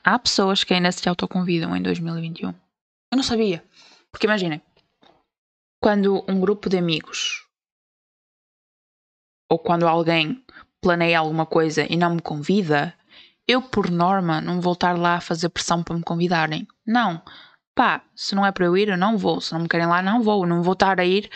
há 0.03 0.19
pessoas 0.19 0.65
que 0.65 0.73
ainda 0.73 0.91
se 0.91 1.07
autoconvidam 1.07 1.73
em 1.77 1.81
2021. 1.81 2.49
Eu 2.49 2.55
não 3.15 3.23
sabia. 3.23 3.63
Porque 4.12 4.27
imaginem, 4.27 4.62
quando 5.81 6.25
um 6.29 6.41
grupo 6.41 6.67
de 6.67 6.77
amigos 6.77 7.47
ou 9.49 9.57
quando 9.57 9.88
alguém 9.88 10.43
planeia 10.82 11.20
alguma 11.20 11.46
coisa 11.46 11.86
e 11.90 11.98
não 11.98 12.16
me 12.16 12.22
convida, 12.22 12.94
eu, 13.48 13.62
por 13.62 13.90
norma, 13.90 14.42
não 14.42 14.60
vou 14.60 14.74
estar 14.74 14.98
lá 14.98 15.16
a 15.16 15.22
fazer 15.22 15.50
pressão 15.50 15.82
para 15.82 15.96
me 15.96 16.04
convidarem. 16.04 16.68
Não. 16.86 17.22
Pá, 17.74 18.02
se 18.16 18.36
não 18.36 18.46
é 18.46 18.52
para 18.52 18.66
eu 18.66 18.76
ir, 18.76 18.90
eu 18.90 18.98
não 18.98 19.18
vou. 19.18 19.40
Se 19.40 19.54
não 19.54 19.62
me 19.62 19.70
querem 19.70 19.88
lá, 19.88 20.02
não 20.02 20.22
vou. 20.22 20.46
Não 20.46 20.62
vou 20.62 20.74
estar 20.74 21.00
a 21.00 21.06
ir 21.06 21.30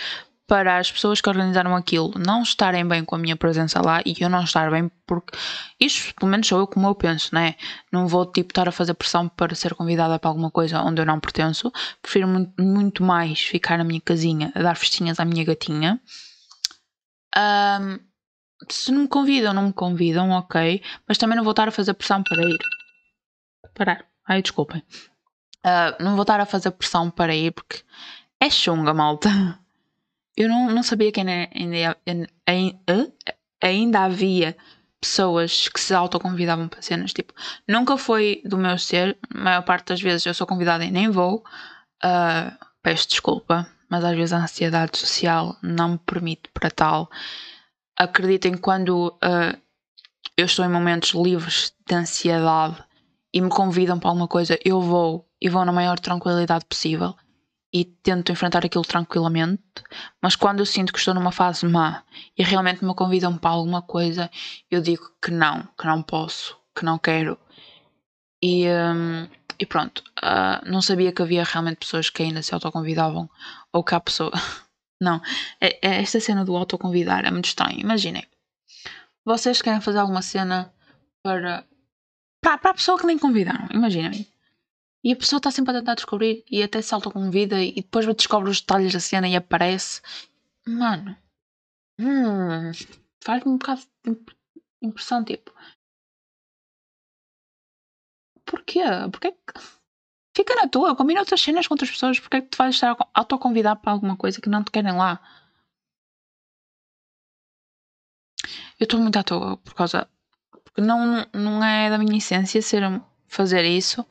para 0.52 0.80
as 0.80 0.92
pessoas 0.92 1.22
que 1.22 1.30
organizaram 1.30 1.74
aquilo 1.74 2.12
não 2.18 2.44
estarem 2.44 2.86
bem 2.86 3.06
com 3.06 3.16
a 3.16 3.18
minha 3.18 3.38
presença 3.38 3.82
lá 3.82 4.02
e 4.06 4.16
eu 4.20 4.28
não 4.28 4.44
estar 4.44 4.70
bem 4.70 4.92
porque 5.08 5.32
isto 5.80 6.14
pelo 6.16 6.30
menos 6.30 6.46
sou 6.46 6.60
eu 6.60 6.68
como 6.68 6.88
eu 6.88 6.94
penso, 6.94 7.34
né? 7.34 7.56
Não 7.90 8.06
vou 8.06 8.26
tipo 8.26 8.52
estar 8.52 8.68
a 8.68 8.72
fazer 8.74 8.94
pressão 8.96 9.30
para 9.30 9.56
ser 9.56 9.74
convidada 9.76 10.20
para 10.20 10.30
alguma 10.30 10.52
coisa 10.52 10.82
onde 10.82 11.02
eu 11.02 11.06
não 11.06 11.22
pertenço. 11.22 11.72
Prefiro 12.02 12.28
muito, 12.28 12.62
muito 12.62 13.02
mais 13.02 13.40
ficar 13.40 13.78
na 13.78 13.86
minha 13.86 14.02
casinha 14.02 14.52
a 14.54 14.62
dar 14.62 14.76
festinhas 14.76 15.22
à 15.22 15.24
minha 15.24 15.46
gatinha. 15.46 16.02
Um, 17.34 18.11
se 18.69 18.91
não 18.91 19.04
me 19.04 19.08
convidam, 19.08 19.54
não 19.54 19.67
me 19.67 19.74
convidam, 19.74 20.30
ok. 20.32 20.82
Mas 21.08 21.17
também 21.17 21.36
não 21.36 21.43
vou 21.43 21.52
estar 21.52 21.67
a 21.67 21.71
fazer 21.71 21.93
pressão 21.93 22.24
para 22.24 22.43
ir. 22.43 22.60
Parar. 23.74 24.06
Ai, 24.28 24.41
desculpem. 24.41 24.84
Uh, 25.65 26.04
não 26.04 26.13
vou 26.13 26.24
estar 26.24 26.39
a 26.39 26.45
fazer 26.45 26.71
pressão 26.71 27.10
para 27.10 27.36
ir 27.36 27.52
porque 27.52 27.84
é 28.39 28.50
chunga, 28.50 28.93
malta. 28.93 29.30
Eu 30.36 30.47
não, 30.47 30.69
não 30.69 30.82
sabia 30.82 31.12
que 31.12 31.19
ainda, 31.19 31.50
ainda, 31.54 31.97
ainda, 32.47 33.13
ainda 33.62 34.00
havia 34.00 34.56
pessoas 35.00 35.67
que 35.67 35.80
se 35.80 35.93
autoconvidavam 35.93 36.67
para 36.67 36.82
cenas. 36.82 37.12
Tipo, 37.12 37.34
nunca 37.67 37.97
foi 37.97 38.41
do 38.45 38.58
meu 38.58 38.78
ser. 38.78 39.17
A 39.34 39.38
maior 39.38 39.63
parte 39.63 39.88
das 39.88 40.02
vezes 40.02 40.26
eu 40.26 40.34
sou 40.34 40.47
convidada 40.47 40.86
e 40.86 40.91
nem 40.91 41.10
vou. 41.10 41.43
Uh, 42.04 42.65
peço 42.82 43.10
desculpa, 43.10 43.67
mas 43.89 44.04
às 44.04 44.15
vezes 44.15 44.34
a 44.34 44.43
ansiedade 44.43 44.97
social 44.97 45.58
não 45.62 45.89
me 45.89 45.97
permite 46.00 46.50
para 46.54 46.71
tal. 46.71 47.10
Acreditem 47.98 48.58
quando 48.58 49.08
uh, 49.08 49.58
eu 50.38 50.46
estou 50.46 50.66
em 50.66 50.70
momentos 50.70 51.12
livres 51.12 51.74
de 51.88 51.96
ansiedade 51.96 52.84
e 53.34 53.42
me 53.42 53.50
convidam 53.50 54.00
para 54.00 54.10
alguma 54.10 54.28
coisa, 54.28 54.58
eu 54.64 54.82
vou 54.82 55.28
e 55.42 55.50
vou 55.50 55.66
na 55.66 55.72
maior 55.72 56.00
tranquilidade 56.00 56.66
possível 56.66 57.16
e 57.74 57.86
tento 57.86 58.32
enfrentar 58.32 58.66
aquilo 58.66 58.84
tranquilamente, 58.84 59.64
mas 60.22 60.36
quando 60.36 60.60
eu 60.60 60.66
sinto 60.66 60.92
que 60.92 61.00
estou 61.00 61.14
numa 61.14 61.32
fase 61.32 61.66
má 61.66 62.04
e 62.38 62.44
realmente 62.44 62.84
me 62.84 62.94
convidam 62.94 63.38
para 63.38 63.52
alguma 63.52 63.82
coisa, 63.82 64.30
eu 64.70 64.82
digo 64.82 65.10
que 65.24 65.32
não, 65.32 65.68
que 65.80 65.86
não 65.86 66.04
posso, 66.04 66.58
que 66.76 66.84
não 66.84 66.98
quero. 66.98 67.38
E, 68.44 68.68
um, 68.68 69.28
e 69.58 69.66
pronto, 69.66 70.04
uh, 70.22 70.70
não 70.70 70.82
sabia 70.82 71.14
que 71.14 71.22
havia 71.22 71.44
realmente 71.44 71.78
pessoas 71.78 72.10
que 72.10 72.24
ainda 72.24 72.42
se 72.42 72.54
autoconvidavam 72.54 73.30
ou 73.72 73.84
que 73.84 73.96
há 73.96 74.00
pessoas. 74.00 74.34
Não, 75.02 75.20
é, 75.60 75.80
é 75.82 76.02
esta 76.02 76.20
cena 76.20 76.46
do 76.46 76.56
autoconvidar 76.56 77.26
é 77.26 77.32
muito 77.32 77.46
estranho. 77.46 77.80
Imaginem, 77.80 78.24
vocês 79.26 79.60
querem 79.60 79.82
fazer 79.82 79.98
alguma 79.98 80.22
cena 80.22 80.72
para, 81.24 81.68
para, 82.40 82.60
para 82.60 82.72
a 82.72 82.74
pessoa 82.76 83.00
que 83.00 83.08
nem 83.08 83.18
convidaram, 83.18 83.68
imaginem. 83.74 84.32
E 85.04 85.12
a 85.12 85.16
pessoa 85.16 85.40
está 85.40 85.50
sempre 85.50 85.72
a 85.72 85.80
tentar 85.80 85.96
descobrir 85.96 86.46
e 86.50 86.62
até 86.62 86.80
se 86.84 86.94
autoconvida 86.94 87.60
e 87.64 87.74
depois 87.74 88.06
descobre 88.16 88.52
os 88.52 88.62
detalhes 88.62 88.94
da 88.94 89.00
cena 89.00 89.28
e 89.28 89.36
aparece. 89.36 90.02
Mano, 90.68 91.18
hum, 92.00 92.72
faz-me 93.24 93.52
um 93.52 93.58
bocado 93.58 93.82
de 94.06 94.16
impressão, 94.84 95.26
tipo. 95.26 95.52
Porquê? 98.46 98.82
Porquê 99.12 99.32
que. 99.32 99.81
Fica 100.42 100.56
na 100.56 100.68
tua, 100.68 100.96
combina 100.96 101.20
outras 101.20 101.40
cenas 101.40 101.68
com 101.68 101.76
outras 101.76 101.92
pessoas, 101.92 102.20
porque 102.20 102.38
é 102.38 102.42
que 102.42 102.48
tu 102.48 102.58
vais 102.58 102.74
estar 102.74 102.98
a 103.14 103.76
para 103.76 103.92
alguma 103.92 104.18
coisa 104.18 104.42
que 104.42 104.50
não 104.50 104.64
te 104.64 104.72
querem 104.72 104.98
lá? 104.98 105.22
Eu 108.80 108.86
estou 108.86 109.00
muito 109.00 109.18
à 109.20 109.24
toa 109.24 109.58
por 109.58 109.76
causa. 109.76 110.10
Porque 110.64 110.82
não, 110.82 111.28
não 111.32 111.64
é 111.64 111.92
da 111.92 111.98
minha 112.00 112.18
essência 112.18 112.60
ser 112.62 112.82
fazer 113.28 113.64
isso 113.66 114.04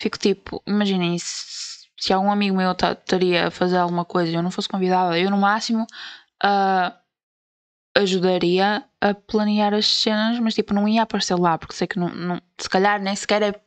fico 0.00 0.18
tipo, 0.18 0.62
imaginem 0.66 1.18
se, 1.18 1.88
se 1.98 2.12
algum 2.12 2.30
amigo 2.30 2.56
meu 2.56 2.70
estaria 2.70 3.48
a 3.48 3.50
fazer 3.50 3.78
alguma 3.78 4.04
coisa 4.04 4.30
e 4.30 4.34
eu 4.34 4.42
não 4.42 4.50
fosse 4.50 4.68
convidada, 4.68 5.18
eu 5.18 5.30
no 5.30 5.36
máximo 5.38 5.82
uh, 6.44 6.96
ajudaria 7.98 8.84
a 9.00 9.14
planear 9.14 9.74
as 9.74 9.86
cenas, 9.86 10.38
mas 10.40 10.54
tipo, 10.54 10.74
não 10.74 10.88
ia 10.88 11.02
aparecer 11.02 11.34
lá, 11.36 11.58
porque 11.58 11.74
sei 11.74 11.86
que 11.86 11.98
não, 11.98 12.08
não 12.08 12.40
se 12.58 12.68
calhar 12.68 13.00
nem 13.00 13.14
sequer 13.14 13.42
é, 13.42 13.60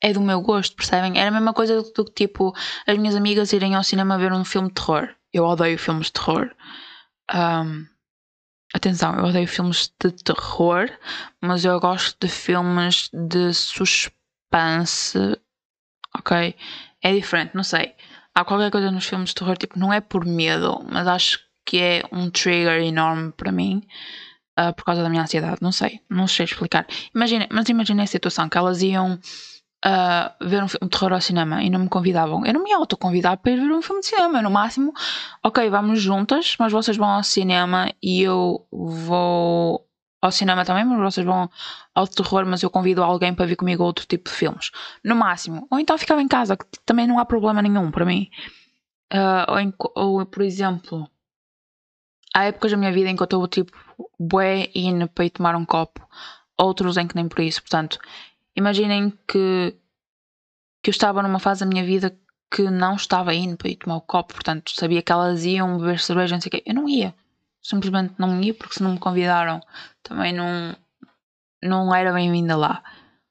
é 0.00 0.12
do 0.12 0.20
meu 0.20 0.40
gosto, 0.40 0.76
percebem? 0.76 1.18
Era 1.18 1.28
a 1.28 1.32
mesma 1.32 1.52
coisa 1.52 1.82
do 1.82 2.04
que 2.04 2.12
tipo 2.12 2.54
as 2.86 2.96
minhas 2.98 3.14
amigas 3.14 3.52
irem 3.52 3.74
ao 3.74 3.84
cinema 3.84 4.18
ver 4.18 4.32
um 4.32 4.44
filme 4.44 4.68
de 4.68 4.74
terror. 4.74 5.08
Eu 5.32 5.44
odeio 5.44 5.78
filmes 5.78 6.06
de 6.06 6.12
terror. 6.14 6.50
Um, 7.34 7.86
atenção, 8.74 9.14
eu 9.16 9.24
odeio 9.24 9.48
filmes 9.48 9.92
de 10.00 10.10
terror, 10.12 10.90
mas 11.40 11.64
eu 11.64 11.78
gosto 11.80 12.16
de 12.26 12.32
filmes 12.32 13.10
de 13.12 13.52
suspense 13.52 15.38
ok? 16.18 16.54
É 17.02 17.12
diferente, 17.12 17.54
não 17.54 17.62
sei. 17.62 17.94
Há 18.34 18.44
qualquer 18.44 18.70
coisa 18.70 18.90
nos 18.90 19.06
filmes 19.06 19.30
de 19.30 19.36
terror, 19.36 19.56
tipo, 19.56 19.78
não 19.78 19.92
é 19.92 20.00
por 20.00 20.24
medo, 20.24 20.84
mas 20.90 21.06
acho 21.06 21.40
que 21.66 21.78
é 21.78 22.04
um 22.12 22.30
trigger 22.30 22.80
enorme 22.80 23.32
para 23.32 23.52
mim 23.52 23.82
uh, 24.58 24.72
por 24.74 24.84
causa 24.84 25.02
da 25.02 25.10
minha 25.10 25.22
ansiedade. 25.22 25.58
Não 25.60 25.72
sei, 25.72 26.00
não 26.08 26.26
sei 26.26 26.44
explicar. 26.44 26.86
Imagina, 27.14 27.46
mas 27.50 27.68
imagina 27.68 28.04
a 28.04 28.06
situação 28.06 28.48
que 28.48 28.56
elas 28.56 28.80
iam 28.82 29.14
uh, 29.84 30.48
ver 30.48 30.62
um 30.62 30.66
de 30.66 30.88
terror 30.88 31.12
ao 31.12 31.20
cinema 31.20 31.62
e 31.62 31.68
não 31.68 31.80
me 31.80 31.88
convidavam. 31.88 32.46
Eu 32.46 32.54
não 32.54 32.62
me 32.62 32.72
autoconvidava 32.72 33.36
para 33.36 33.52
ir 33.52 33.60
ver 33.60 33.72
um 33.72 33.82
filme 33.82 34.00
de 34.00 34.06
cinema. 34.06 34.40
No 34.40 34.50
máximo, 34.50 34.92
ok, 35.42 35.68
vamos 35.68 36.00
juntas, 36.00 36.56
mas 36.58 36.72
vocês 36.72 36.96
vão 36.96 37.08
ao 37.08 37.22
cinema 37.22 37.92
e 38.02 38.22
eu 38.22 38.66
vou 38.70 39.86
ao 40.22 40.32
cinema 40.32 40.64
também, 40.64 40.84
mas 40.84 40.98
vocês 40.98 41.26
vão 41.26 41.48
ao 41.94 42.06
terror, 42.06 42.46
mas 42.46 42.62
eu 42.62 42.70
convido 42.70 43.02
alguém 43.02 43.34
para 43.34 43.46
vir 43.46 43.56
comigo 43.56 43.84
outro 43.84 44.06
tipo 44.06 44.30
de 44.30 44.34
filmes. 44.34 44.70
No 45.04 45.14
máximo. 45.14 45.66
Ou 45.70 45.78
então 45.78 45.96
ficava 45.98 46.22
em 46.22 46.28
casa, 46.28 46.56
que 46.56 46.66
também 46.84 47.06
não 47.06 47.18
há 47.18 47.24
problema 47.24 47.62
nenhum 47.62 47.90
para 47.90 48.04
mim. 48.04 48.28
Uh, 49.12 49.72
ou, 49.94 50.18
ou, 50.18 50.26
por 50.26 50.42
exemplo, 50.42 51.08
há 52.36 52.44
épocas 52.44 52.70
da 52.70 52.76
minha 52.76 52.92
vida 52.92 53.08
em 53.08 53.16
que 53.16 53.22
eu 53.22 53.24
estou 53.24 53.46
tipo 53.48 53.72
bué 54.18 54.70
in 54.74 55.06
para 55.06 55.24
ir 55.24 55.30
tomar 55.30 55.56
um 55.56 55.64
copo, 55.64 56.06
outros 56.58 56.96
em 56.96 57.06
que 57.06 57.16
nem 57.16 57.28
por 57.28 57.40
isso. 57.40 57.62
Portanto, 57.62 57.98
imaginem 58.54 59.12
que, 59.26 59.74
que 60.82 60.90
eu 60.90 60.92
estava 60.92 61.22
numa 61.22 61.38
fase 61.38 61.60
da 61.60 61.66
minha 61.66 61.84
vida 61.84 62.16
que 62.50 62.62
não 62.70 62.94
estava 62.94 63.34
indo 63.34 63.56
para 63.56 63.70
ir 63.70 63.76
tomar 63.76 63.96
o 63.96 64.00
copo, 64.00 64.34
portanto, 64.34 64.72
sabia 64.74 65.02
que 65.02 65.12
elas 65.12 65.44
iam 65.44 65.78
beber 65.78 65.98
cerveja, 65.98 66.34
não 66.34 66.40
sei 66.40 66.48
o 66.48 66.52
quê. 66.52 66.62
Eu 66.66 66.74
não 66.74 66.88
ia 66.88 67.14
simplesmente 67.66 68.14
não 68.16 68.40
ia 68.40 68.54
porque 68.54 68.74
se 68.74 68.82
não 68.82 68.92
me 68.92 68.98
convidaram 68.98 69.60
também 70.02 70.32
não, 70.32 70.76
não 71.62 71.94
era 71.94 72.12
bem-vinda 72.12 72.56
lá. 72.56 72.82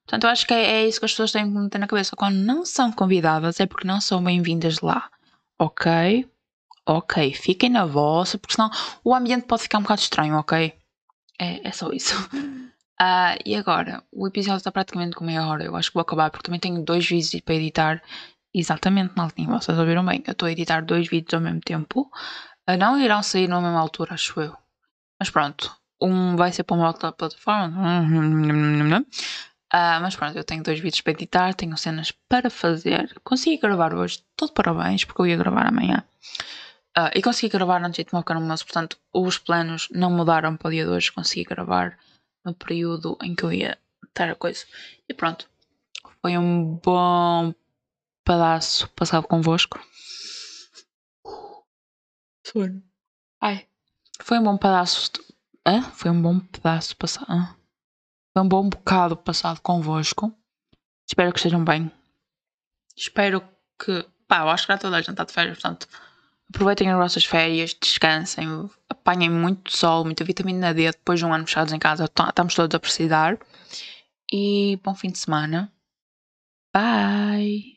Portanto, 0.03 0.25
eu 0.25 0.29
acho 0.29 0.45
que 0.45 0.53
é, 0.53 0.83
é, 0.83 0.87
isso 0.87 0.99
que 0.99 1.05
as 1.05 1.11
pessoas 1.11 1.31
têm 1.31 1.45
que 1.45 1.57
meter 1.57 1.79
na 1.79 1.87
cabeça. 1.87 2.15
Quando 2.15 2.35
não 2.35 2.65
são 2.65 2.91
convidadas 2.91 3.59
é 3.59 3.65
porque 3.65 3.87
não 3.87 3.99
são 4.01 4.23
bem-vindas 4.23 4.81
lá. 4.81 5.09
Ok? 5.57 6.29
Ok, 6.87 7.33
fiquem 7.33 7.69
na 7.69 7.85
vossa, 7.85 8.37
porque 8.37 8.55
senão 8.55 8.69
o 9.03 9.15
ambiente 9.15 9.47
pode 9.47 9.63
ficar 9.63 9.79
um 9.79 9.81
bocado 9.81 10.01
estranho, 10.01 10.35
ok? 10.37 10.73
É, 11.39 11.67
é 11.67 11.71
só 11.71 11.91
isso. 11.91 12.15
Uh, 12.33 13.35
e 13.43 13.55
agora, 13.55 14.03
o 14.11 14.27
episódio 14.27 14.57
está 14.57 14.71
praticamente 14.71 15.15
com 15.15 15.25
meia 15.25 15.47
hora. 15.47 15.63
Eu 15.63 15.75
acho 15.75 15.89
que 15.89 15.95
vou 15.95 16.01
acabar 16.01 16.29
porque 16.29 16.45
também 16.45 16.59
tenho 16.59 16.83
dois 16.83 17.07
vídeos 17.07 17.41
para 17.41 17.55
editar. 17.55 18.03
Exatamente, 18.53 19.13
Maltinho, 19.17 19.49
vocês 19.49 19.77
ouviram 19.77 20.05
bem. 20.05 20.23
Eu 20.27 20.33
estou 20.33 20.47
a 20.47 20.51
editar 20.51 20.81
dois 20.81 21.07
vídeos 21.09 21.33
ao 21.33 21.41
mesmo 21.41 21.59
tempo. 21.59 22.09
Não 22.79 22.99
irão 22.99 23.21
sair 23.21 23.47
na 23.47 23.59
mesma 23.59 23.79
altura, 23.79 24.13
acho 24.13 24.39
eu. 24.39 24.55
Mas 25.19 25.29
pronto, 25.29 25.75
um 26.01 26.35
vai 26.35 26.51
ser 26.51 26.63
para 26.63 26.77
uma 26.77 26.87
outra 26.87 27.11
plataforma. 27.11 28.01
Uh, 29.73 29.99
mas 30.01 30.15
pronto, 30.15 30.37
eu 30.37 30.43
tenho 30.43 30.63
dois 30.63 30.79
vídeos 30.79 31.01
para 31.01 31.13
editar, 31.13 31.53
tenho 31.53 31.75
cenas 31.77 32.11
para 32.29 32.49
fazer. 32.49 33.13
Consegui 33.23 33.57
gravar 33.57 33.93
hoje, 33.93 34.23
todo 34.37 34.53
parabéns, 34.53 35.03
porque 35.03 35.21
eu 35.21 35.27
ia 35.27 35.35
gravar 35.35 35.67
amanhã. 35.67 36.03
Uh, 36.97 37.11
e 37.13 37.21
consegui 37.21 37.51
gravar 37.51 37.83
antes 37.83 37.97
de 37.97 38.05
tomar 38.05 38.23
pequeno 38.23 38.39
almoço, 38.39 38.65
portanto, 38.65 38.97
os 39.13 39.37
planos 39.37 39.89
não 39.91 40.09
mudaram 40.09 40.55
para 40.55 40.69
o 40.69 40.71
dia 40.71 40.85
de 40.85 40.91
hoje. 40.91 41.11
Consegui 41.11 41.43
gravar 41.43 41.97
no 42.43 42.53
período 42.53 43.17
em 43.21 43.35
que 43.35 43.43
eu 43.43 43.51
ia 43.51 43.77
ter 44.13 44.29
a 44.29 44.35
coisa. 44.35 44.65
E 45.09 45.13
pronto, 45.13 45.49
foi 46.21 46.37
um 46.37 46.75
bom 46.75 47.53
pedaço 48.23 48.87
passado 48.89 49.27
convosco. 49.27 49.79
Sono. 52.45 52.81
Ai. 53.41 53.67
Foi 54.21 54.39
um 54.39 54.43
bom 54.43 54.57
pedaço. 54.57 55.11
De... 55.13 55.21
Hã? 55.67 55.81
Foi 55.81 56.11
um 56.11 56.21
bom 56.21 56.39
pedaço 56.39 56.95
passado. 56.95 57.25
Hã? 57.29 57.55
Foi 58.33 58.43
um 58.43 58.47
bom 58.47 58.69
bocado 58.69 59.17
passado 59.17 59.59
convosco. 59.61 60.33
Espero 61.07 61.31
que 61.31 61.39
estejam 61.39 61.63
bem. 61.63 61.91
Espero 62.95 63.41
que. 63.77 64.07
Pá, 64.27 64.39
eu 64.39 64.49
acho 64.49 64.65
que 64.65 64.73
já 64.73 64.77
toda 64.79 64.97
a 64.97 65.01
gente 65.01 65.11
está 65.11 65.25
de 65.25 65.33
férias, 65.33 65.59
portanto. 65.59 65.87
Aproveitem 66.55 66.89
as 66.89 66.97
vossas 66.97 67.25
férias, 67.25 67.73
descansem, 67.73 68.47
apanhem 68.89 69.29
muito 69.29 69.75
sol, 69.75 70.05
muita 70.05 70.23
vitamina 70.23 70.73
D 70.73 70.89
depois 70.89 71.19
de 71.19 71.25
um 71.25 71.33
ano 71.33 71.45
fechados 71.45 71.73
em 71.73 71.77
casa. 71.77 72.07
Tá, 72.07 72.29
estamos 72.29 72.55
todos 72.55 72.73
a 72.73 72.79
precisar. 72.79 73.37
E 74.31 74.79
bom 74.81 74.95
fim 74.95 75.09
de 75.09 75.19
semana. 75.19 75.69
Bye! 76.73 77.73